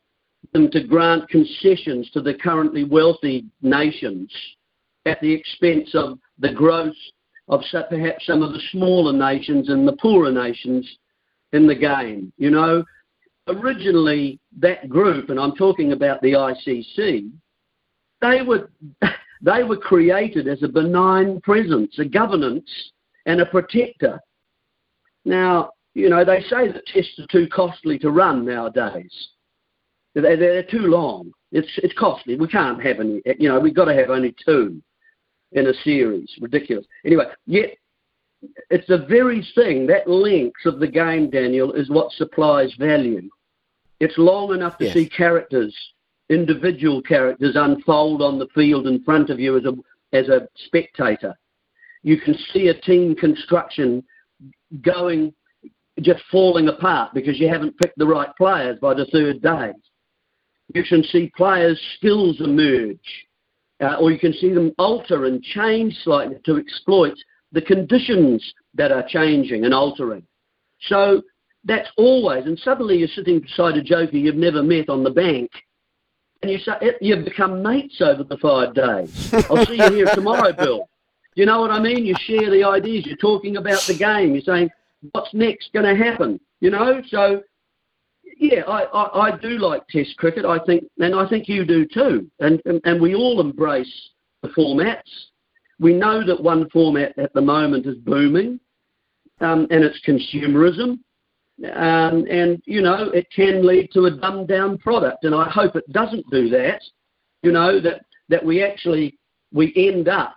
them 0.53 0.71
to 0.71 0.83
grant 0.83 1.27
concessions 1.29 2.09
to 2.11 2.21
the 2.21 2.33
currently 2.33 2.83
wealthy 2.83 3.45
nations 3.61 4.31
at 5.05 5.19
the 5.21 5.31
expense 5.31 5.93
of 5.93 6.17
the 6.39 6.53
growth 6.53 6.95
of 7.47 7.61
perhaps 7.89 8.25
some 8.25 8.41
of 8.41 8.53
the 8.53 8.61
smaller 8.71 9.13
nations 9.13 9.69
and 9.69 9.87
the 9.87 9.97
poorer 9.97 10.31
nations 10.31 10.89
in 11.53 11.67
the 11.67 11.75
game. 11.75 12.31
You 12.37 12.49
know, 12.49 12.83
originally 13.47 14.39
that 14.59 14.89
group, 14.89 15.29
and 15.29 15.39
I'm 15.39 15.55
talking 15.55 15.91
about 15.91 16.21
the 16.21 16.33
ICC, 16.33 17.31
they 18.29 18.41
were 18.41 18.69
they 19.41 19.63
were 19.63 19.77
created 19.77 20.47
as 20.47 20.63
a 20.63 20.67
benign 20.67 21.41
presence, 21.41 21.97
a 21.99 22.05
governance 22.05 22.69
and 23.25 23.41
a 23.41 23.45
protector. 23.45 24.19
Now, 25.25 25.71
you 25.93 26.09
know, 26.09 26.23
they 26.23 26.41
say 26.41 26.71
that 26.71 26.85
tests 26.87 27.19
are 27.19 27.27
too 27.31 27.47
costly 27.47 27.97
to 27.99 28.11
run 28.11 28.45
nowadays. 28.45 29.13
They're, 30.13 30.37
they're 30.37 30.63
too 30.63 30.87
long. 30.87 31.31
It's 31.51 31.69
it's 31.77 31.93
costly. 31.97 32.37
We 32.37 32.47
can't 32.47 32.81
have 32.83 32.99
any. 32.99 33.21
You 33.39 33.49
know, 33.49 33.59
we've 33.59 33.75
got 33.75 33.85
to 33.85 33.95
have 33.95 34.09
only 34.09 34.35
two 34.45 34.81
in 35.51 35.67
a 35.67 35.73
series. 35.83 36.29
Ridiculous. 36.39 36.85
Anyway, 37.05 37.25
yet 37.45 37.71
it's 38.69 38.87
the 38.87 39.05
very 39.09 39.45
thing 39.55 39.87
that 39.87 40.09
length 40.09 40.65
of 40.65 40.79
the 40.79 40.87
game, 40.87 41.29
Daniel, 41.29 41.73
is 41.73 41.89
what 41.89 42.11
supplies 42.11 42.73
value. 42.77 43.29
It's 43.99 44.17
long 44.17 44.53
enough 44.53 44.77
to 44.79 44.85
yes. 44.85 44.93
see 44.93 45.09
characters, 45.09 45.75
individual 46.29 47.01
characters, 47.01 47.55
unfold 47.55 48.21
on 48.21 48.39
the 48.39 48.47
field 48.53 48.87
in 48.87 49.03
front 49.03 49.29
of 49.29 49.39
you 49.39 49.57
as 49.57 49.65
a 49.65 49.73
as 50.15 50.29
a 50.29 50.47
spectator. 50.67 51.35
You 52.03 52.19
can 52.19 52.35
see 52.53 52.67
a 52.67 52.81
team 52.81 53.15
construction 53.15 54.03
going 54.81 55.33
just 56.01 56.23
falling 56.31 56.67
apart 56.67 57.13
because 57.13 57.39
you 57.39 57.47
haven't 57.47 57.77
picked 57.77 57.97
the 57.97 58.07
right 58.07 58.29
players 58.37 58.77
by 58.81 58.93
the 58.93 59.05
third 59.05 59.41
day. 59.41 59.71
You 60.73 60.83
can 60.83 61.03
see 61.03 61.31
players' 61.35 61.79
skills 61.97 62.41
emerge, 62.41 62.97
uh, 63.81 63.95
or 63.95 64.11
you 64.11 64.19
can 64.19 64.33
see 64.33 64.53
them 64.53 64.73
alter 64.77 65.25
and 65.25 65.41
change 65.41 65.93
slightly 66.03 66.37
to 66.45 66.57
exploit 66.57 67.15
the 67.51 67.61
conditions 67.61 68.43
that 68.73 68.91
are 68.91 69.05
changing 69.07 69.65
and 69.65 69.73
altering. 69.73 70.23
So 70.81 71.21
that's 71.63 71.89
always, 71.97 72.45
and 72.45 72.59
suddenly 72.59 72.97
you're 72.97 73.07
sitting 73.09 73.39
beside 73.39 73.77
a 73.77 73.83
joker 73.83 74.17
you've 74.17 74.35
never 74.35 74.61
met 74.61 74.89
on 74.89 75.03
the 75.03 75.11
bank, 75.11 75.49
and 76.41 76.51
you 76.51 76.59
say, 76.59 76.73
you've 77.01 77.25
become 77.25 77.63
mates 77.63 78.01
over 78.01 78.23
the 78.23 78.37
five 78.37 78.73
days. 78.73 79.33
I'll 79.49 79.65
see 79.65 79.77
you 79.77 79.91
here 79.91 80.05
tomorrow, 80.13 80.51
Bill. 80.57 80.89
You 81.35 81.45
know 81.45 81.59
what 81.61 81.71
I 81.71 81.79
mean? 81.79 82.05
You 82.05 82.15
share 82.19 82.49
the 82.49 82.63
ideas. 82.63 83.05
You're 83.05 83.17
talking 83.17 83.57
about 83.57 83.81
the 83.87 83.93
game. 83.93 84.33
You're 84.33 84.41
saying, 84.41 84.69
what's 85.11 85.33
next 85.33 85.73
going 85.73 85.85
to 85.85 86.01
happen? 86.01 86.39
You 86.61 86.69
know, 86.69 87.01
so 87.09 87.43
yeah, 88.37 88.61
I, 88.67 88.83
I, 88.83 89.27
I, 89.27 89.37
do 89.37 89.57
like 89.59 89.87
Test 89.87 90.17
cricket. 90.17 90.45
I 90.45 90.59
think, 90.65 90.85
and 90.99 91.15
I 91.15 91.27
think 91.27 91.47
you 91.47 91.65
do 91.65 91.85
too. 91.85 92.29
And, 92.39 92.61
and 92.65 92.81
and 92.83 93.01
we 93.01 93.15
all 93.15 93.39
embrace 93.39 94.09
the 94.41 94.49
formats. 94.49 95.01
We 95.79 95.93
know 95.93 96.25
that 96.25 96.41
one 96.41 96.69
format 96.69 97.17
at 97.17 97.33
the 97.33 97.41
moment 97.41 97.85
is 97.85 97.97
booming, 97.97 98.59
um, 99.41 99.67
and 99.71 99.83
it's 99.83 99.99
consumerism. 100.05 100.99
Um, 101.73 102.25
and 102.29 102.61
you 102.65 102.81
know 102.81 103.09
it 103.11 103.27
can 103.33 103.65
lead 103.65 103.89
to 103.93 104.05
a 104.05 104.11
dumbed 104.11 104.49
down 104.49 104.77
product, 104.77 105.23
and 105.23 105.33
I 105.33 105.49
hope 105.49 105.75
it 105.75 105.89
doesn't 105.91 106.29
do 106.29 106.49
that. 106.49 106.81
You 107.43 107.51
know 107.51 107.79
that 107.79 108.01
that 108.29 108.43
we 108.43 108.63
actually 108.63 109.17
we 109.53 109.73
end 109.75 110.09
up. 110.09 110.35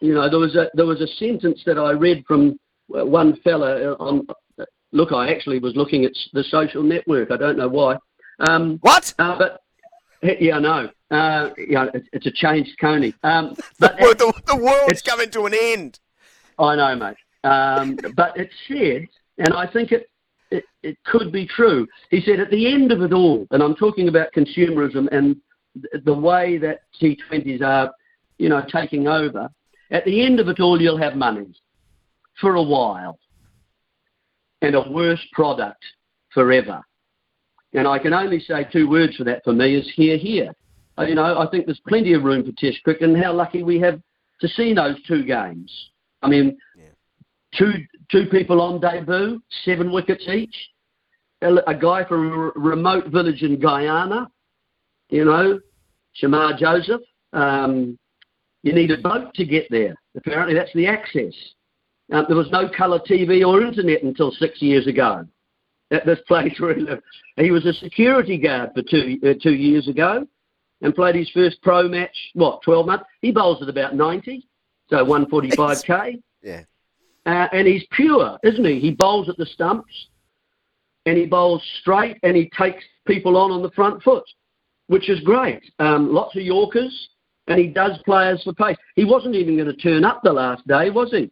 You 0.00 0.14
know 0.14 0.30
there 0.30 0.38
was 0.38 0.56
a 0.56 0.70
there 0.74 0.86
was 0.86 1.02
a 1.02 1.06
sentence 1.06 1.62
that 1.66 1.78
I 1.78 1.90
read 1.90 2.24
from 2.26 2.58
one 2.86 3.36
fella 3.44 3.92
on 3.96 4.26
Look, 4.92 5.12
I 5.12 5.30
actually 5.30 5.58
was 5.58 5.76
looking 5.76 6.04
at 6.04 6.12
the 6.32 6.42
social 6.44 6.82
network. 6.82 7.30
I 7.30 7.36
don't 7.36 7.58
know 7.58 7.68
why. 7.68 7.96
Um, 8.40 8.78
what? 8.80 9.12
Uh, 9.18 9.36
but 9.38 9.60
yeah, 10.40 10.56
I 10.56 10.60
know. 10.60 10.90
Uh, 11.10 11.50
yeah, 11.58 11.86
it's, 11.92 12.08
it's 12.12 12.26
a 12.26 12.30
changed 12.30 12.78
Coney. 12.80 13.14
Um, 13.22 13.54
but 13.78 13.96
the, 13.98 14.14
the, 14.18 14.54
the 14.54 14.56
world's 14.56 15.02
coming 15.02 15.30
to 15.30 15.44
an 15.46 15.54
end. 15.54 16.00
I 16.58 16.76
know, 16.76 16.96
mate. 16.96 17.16
Um, 17.44 17.98
but 18.16 18.36
it 18.36 18.50
said, 18.66 19.08
and 19.38 19.54
I 19.54 19.66
think 19.70 19.92
it, 19.92 20.08
it, 20.50 20.64
it 20.82 20.98
could 21.04 21.32
be 21.32 21.46
true. 21.46 21.86
He 22.10 22.20
said 22.20 22.40
at 22.40 22.50
the 22.50 22.72
end 22.72 22.92
of 22.92 23.02
it 23.02 23.12
all, 23.12 23.46
and 23.50 23.62
I'm 23.62 23.76
talking 23.76 24.08
about 24.08 24.32
consumerism 24.32 25.08
and 25.12 25.36
the 26.04 26.14
way 26.14 26.58
that 26.58 26.80
T20s 27.00 27.62
are, 27.62 27.92
you 28.38 28.48
know, 28.48 28.62
taking 28.70 29.06
over. 29.06 29.48
At 29.90 30.04
the 30.04 30.24
end 30.24 30.40
of 30.40 30.48
it 30.48 30.60
all, 30.60 30.80
you'll 30.80 30.98
have 30.98 31.14
money 31.14 31.54
for 32.40 32.56
a 32.56 32.62
while 32.62 33.18
and 34.60 34.74
a 34.74 34.90
worse 34.90 35.24
product 35.32 35.84
forever. 36.34 36.82
And 37.74 37.86
I 37.86 37.98
can 37.98 38.12
only 38.12 38.40
say 38.40 38.66
two 38.72 38.88
words 38.88 39.16
for 39.16 39.24
that 39.24 39.44
for 39.44 39.52
me 39.52 39.76
is 39.76 39.90
here, 39.94 40.16
here. 40.16 40.52
You 40.98 41.14
know, 41.14 41.38
I 41.38 41.48
think 41.48 41.66
there's 41.66 41.80
plenty 41.86 42.14
of 42.14 42.24
room 42.24 42.44
for 42.44 42.50
Test 42.56 42.82
cricket, 42.82 43.08
and 43.08 43.22
how 43.22 43.32
lucky 43.32 43.62
we 43.62 43.78
have 43.78 44.00
to 44.40 44.48
see 44.48 44.74
those 44.74 44.96
two 45.06 45.24
games. 45.24 45.72
I 46.22 46.28
mean. 46.28 46.58
Two 47.56 47.72
two 48.10 48.26
people 48.26 48.60
on 48.60 48.80
debut, 48.80 49.40
seven 49.64 49.92
wickets 49.92 50.26
each. 50.28 50.54
A, 51.40 51.74
guy 51.74 52.02
from 52.04 52.32
a 52.32 52.58
remote 52.58 53.06
village 53.12 53.42
in 53.42 53.60
Guyana, 53.60 54.28
you 55.08 55.24
know, 55.24 55.60
Shamar 56.20 56.58
Joseph. 56.58 57.00
Um, 57.32 57.96
you 58.64 58.72
need 58.72 58.90
a 58.90 58.98
boat 58.98 59.32
to 59.34 59.44
get 59.44 59.68
there. 59.70 59.94
Apparently, 60.16 60.54
that's 60.54 60.72
the 60.74 60.88
access. 60.88 61.32
Uh, 62.12 62.24
there 62.26 62.36
was 62.36 62.50
no 62.50 62.68
colour 62.68 62.98
TV 62.98 63.46
or 63.46 63.62
internet 63.62 64.02
until 64.02 64.32
six 64.32 64.60
years 64.60 64.88
ago 64.88 65.24
at 65.92 66.04
this 66.06 66.18
place 66.26 66.58
where 66.58 66.74
he 66.74 66.80
lived. 66.80 67.02
He 67.36 67.52
was 67.52 67.66
a 67.66 67.72
security 67.72 68.36
guard 68.36 68.70
for 68.74 68.82
two, 68.82 69.18
uh, 69.24 69.34
two 69.40 69.54
years 69.54 69.86
ago 69.86 70.26
and 70.80 70.94
played 70.94 71.14
his 71.14 71.30
first 71.30 71.60
pro 71.62 71.88
match, 71.88 72.16
what, 72.34 72.62
12 72.62 72.86
months? 72.86 73.04
He 73.20 73.32
bowls 73.32 73.62
at 73.62 73.68
about 73.68 73.94
90, 73.94 74.46
so 74.88 75.04
145k. 75.04 76.20
yeah. 76.42 76.62
Uh, 77.28 77.46
and 77.52 77.68
he's 77.68 77.84
pure, 77.90 78.38
isn't 78.42 78.64
he? 78.64 78.80
He 78.80 78.90
bowls 78.90 79.28
at 79.28 79.36
the 79.36 79.44
stumps 79.44 79.92
and 81.04 81.18
he 81.18 81.26
bowls 81.26 81.62
straight 81.82 82.16
and 82.22 82.34
he 82.34 82.50
takes 82.56 82.82
people 83.06 83.36
on 83.36 83.50
on 83.50 83.60
the 83.60 83.70
front 83.72 84.02
foot, 84.02 84.24
which 84.86 85.10
is 85.10 85.20
great. 85.20 85.62
Um, 85.78 86.10
lots 86.10 86.34
of 86.36 86.42
Yorkers 86.42 87.10
and 87.46 87.60
he 87.60 87.66
does 87.66 87.98
players 88.06 88.42
for 88.44 88.54
pace. 88.54 88.78
He 88.96 89.04
wasn't 89.04 89.34
even 89.34 89.56
going 89.56 89.68
to 89.68 89.76
turn 89.76 90.06
up 90.06 90.22
the 90.24 90.32
last 90.32 90.66
day, 90.66 90.88
was 90.88 91.10
he? 91.10 91.30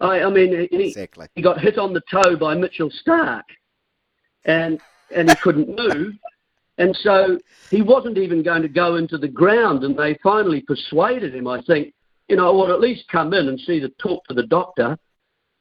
I, 0.00 0.22
I 0.22 0.30
mean, 0.30 0.66
he, 0.72 0.88
exactly. 0.88 1.28
he 1.36 1.42
got 1.42 1.60
hit 1.60 1.78
on 1.78 1.92
the 1.92 2.02
toe 2.10 2.34
by 2.34 2.56
Mitchell 2.56 2.90
Starc 3.06 3.42
and 4.46 4.80
and 5.14 5.30
he 5.30 5.36
couldn't 5.36 5.68
move, 5.76 6.14
and 6.78 6.96
so 7.04 7.38
he 7.70 7.82
wasn't 7.82 8.18
even 8.18 8.42
going 8.42 8.62
to 8.62 8.68
go 8.68 8.96
into 8.96 9.16
the 9.16 9.28
ground. 9.28 9.84
And 9.84 9.96
they 9.96 10.18
finally 10.24 10.62
persuaded 10.62 11.36
him, 11.36 11.46
I 11.46 11.62
think, 11.62 11.94
you 12.28 12.36
know, 12.36 12.56
or 12.56 12.72
at 12.72 12.80
least 12.80 13.04
come 13.10 13.34
in 13.34 13.48
and 13.48 13.58
see 13.60 13.80
the 13.80 13.92
talk 14.00 14.24
to 14.26 14.34
the 14.34 14.46
doctor, 14.46 14.98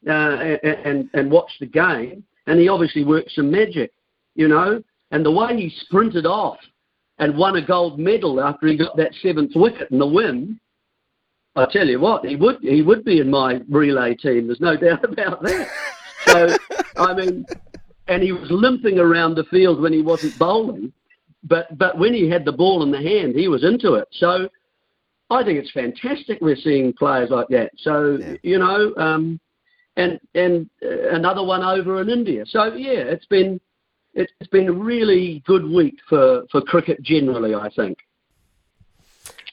uh, 0.07 0.11
and, 0.11 1.09
and 1.13 1.31
watch 1.31 1.51
the 1.59 1.65
game. 1.65 2.23
And 2.47 2.59
he 2.59 2.69
obviously 2.69 3.03
worked 3.03 3.31
some 3.31 3.51
magic, 3.51 3.91
you 4.35 4.47
know. 4.47 4.81
And 5.11 5.25
the 5.25 5.31
way 5.31 5.55
he 5.57 5.73
sprinted 5.81 6.25
off 6.25 6.57
and 7.19 7.37
won 7.37 7.57
a 7.57 7.65
gold 7.65 7.99
medal 7.99 8.41
after 8.41 8.67
he 8.67 8.77
got 8.77 8.95
that 8.97 9.13
seventh 9.21 9.51
wicket 9.55 9.91
in 9.91 9.99
the 9.99 10.07
win 10.07 10.59
I 11.55 11.65
tell 11.65 11.87
you 11.87 11.99
what, 11.99 12.25
he 12.25 12.35
would 12.35 12.59
he 12.61 12.81
would 12.81 13.03
be 13.03 13.19
in 13.19 13.29
my 13.29 13.61
relay 13.69 14.15
team. 14.15 14.47
There's 14.47 14.61
no 14.61 14.77
doubt 14.77 15.03
about 15.03 15.41
that. 15.43 15.67
So 16.25 16.57
I 16.95 17.13
mean, 17.13 17.45
and 18.07 18.23
he 18.23 18.31
was 18.31 18.49
limping 18.49 18.99
around 18.99 19.35
the 19.35 19.43
field 19.45 19.81
when 19.81 19.93
he 19.93 20.01
wasn't 20.01 20.37
bowling, 20.39 20.93
but 21.43 21.77
but 21.77 21.97
when 21.97 22.13
he 22.13 22.29
had 22.29 22.45
the 22.45 22.51
ball 22.51 22.83
in 22.83 22.91
the 22.91 23.01
hand, 23.01 23.35
he 23.35 23.47
was 23.47 23.63
into 23.63 23.95
it. 23.95 24.07
So 24.11 24.49
I 25.31 25.43
think 25.43 25.57
it's 25.57 25.71
fantastic 25.71 26.39
we're 26.41 26.57
seeing 26.57 26.91
players 26.93 27.29
like 27.29 27.47
that. 27.49 27.71
So 27.77 28.17
yeah. 28.19 28.35
you 28.43 28.59
know, 28.59 28.93
um, 28.97 29.39
and 29.95 30.19
and 30.35 30.69
uh, 30.83 31.09
another 31.11 31.43
one 31.43 31.63
over 31.63 32.01
in 32.01 32.09
India. 32.09 32.43
So 32.45 32.73
yeah, 32.73 32.99
it's 32.99 33.25
been 33.25 33.59
it's 34.13 34.31
been 34.51 34.67
a 34.67 34.73
really 34.73 35.41
good 35.47 35.65
week 35.65 35.97
for 36.09 36.43
for 36.51 36.61
cricket 36.61 37.01
generally. 37.01 37.55
I 37.55 37.69
think. 37.69 37.97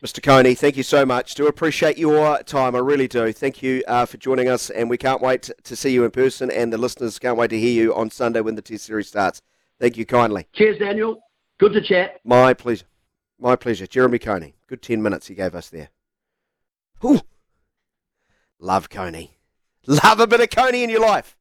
Mr. 0.03 0.23
Coney, 0.23 0.55
thank 0.55 0.77
you 0.77 0.85
so 0.85 1.05
much. 1.05 1.35
Do 1.35 1.49
appreciate 1.49 1.99
your 1.99 2.41
time. 2.45 2.77
I 2.77 2.79
really 2.79 3.09
do. 3.09 3.33
Thank 3.33 3.65
you 3.65 3.83
uh, 3.89 4.07
for 4.07 4.17
joining 4.17 4.49
us, 4.49 4.71
and 4.71 4.89
we 4.89 4.97
can't 4.97 5.21
wait 5.21 5.51
to 5.65 5.75
see 5.75 5.91
you 5.91 6.05
in 6.05 6.13
person, 6.13 6.53
and 6.53 6.73
the 6.73 6.79
listeners 6.79 7.19
can't 7.19 7.37
wait 7.37 7.51
to 7.51 7.59
hear 7.59 7.73
you 7.73 7.95
on 7.97 8.11
Sunday 8.11 8.41
when 8.41 8.55
the 8.55 8.63
Test 8.63 8.85
series 8.85 9.09
starts. 9.09 9.43
Thank 9.81 9.97
you 9.97 10.07
kindly. 10.07 10.47
Cheers, 10.53 10.79
Daniel. 10.79 11.19
Good 11.59 11.73
to 11.73 11.81
chat. 11.81 12.21
My 12.25 12.55
pleasure. 12.55 12.87
My 13.41 13.57
pleasure. 13.57 13.89
Jeremy 13.89 14.21
Coney. 14.21 14.55
Good 14.69 14.83
10 14.83 15.03
minutes 15.03 15.27
he 15.27 15.35
gave 15.35 15.55
us 15.55 15.71
there. 15.71 15.89
Ooh. 17.05 17.21
Love 18.59 18.91
Coney. 18.91 19.39
Love 19.87 20.21
a 20.21 20.27
bit 20.27 20.41
of 20.41 20.51
Coney 20.51 20.83
in 20.83 20.91
your 20.91 21.01
life. 21.01 21.37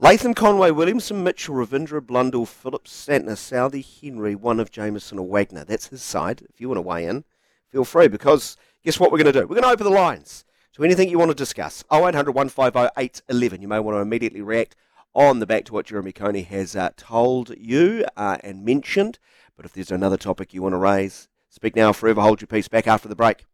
Latham 0.00 0.32
Conway, 0.32 0.70
Williamson, 0.70 1.24
Mitchell, 1.24 1.56
Ravindra, 1.56 2.00
Blundell, 2.00 2.46
Phillips, 2.46 2.92
Santner, 2.92 3.32
Southee, 3.32 3.84
Henry, 4.00 4.36
one 4.36 4.60
of 4.60 4.70
Jamieson 4.70 5.18
or 5.18 5.26
Wagner. 5.26 5.64
That's 5.64 5.88
his 5.88 6.02
side. 6.02 6.42
If 6.48 6.60
you 6.60 6.68
want 6.68 6.76
to 6.76 6.82
weigh 6.82 7.06
in, 7.06 7.24
feel 7.66 7.84
free 7.84 8.06
because 8.06 8.56
guess 8.84 9.00
what 9.00 9.10
we're 9.10 9.18
going 9.18 9.32
to 9.32 9.40
do? 9.40 9.46
We're 9.48 9.56
going 9.56 9.62
to 9.62 9.70
open 9.70 9.84
the 9.84 9.90
lines 9.90 10.44
to 10.74 10.84
anything 10.84 11.08
you 11.08 11.18
want 11.18 11.32
to 11.32 11.34
discuss. 11.34 11.82
0800 11.92 12.30
150 12.30 12.90
811. 12.96 13.60
You 13.60 13.66
may 13.66 13.80
want 13.80 13.96
to 13.96 14.00
immediately 14.00 14.40
react 14.40 14.76
on 15.14 15.40
the 15.40 15.46
back 15.46 15.64
to 15.64 15.72
what 15.72 15.86
Jeremy 15.86 16.12
Coney 16.12 16.42
has 16.42 16.76
uh, 16.76 16.90
told 16.96 17.56
you 17.58 18.04
uh, 18.16 18.38
and 18.44 18.64
mentioned. 18.64 19.18
But 19.56 19.66
if 19.66 19.72
there's 19.72 19.90
another 19.90 20.16
topic 20.16 20.54
you 20.54 20.62
want 20.62 20.74
to 20.74 20.78
raise, 20.78 21.28
speak 21.50 21.76
now, 21.76 21.92
forever 21.92 22.20
hold 22.20 22.40
your 22.40 22.48
peace. 22.48 22.68
Back 22.68 22.86
after 22.86 23.08
the 23.08 23.16
break. 23.16 23.47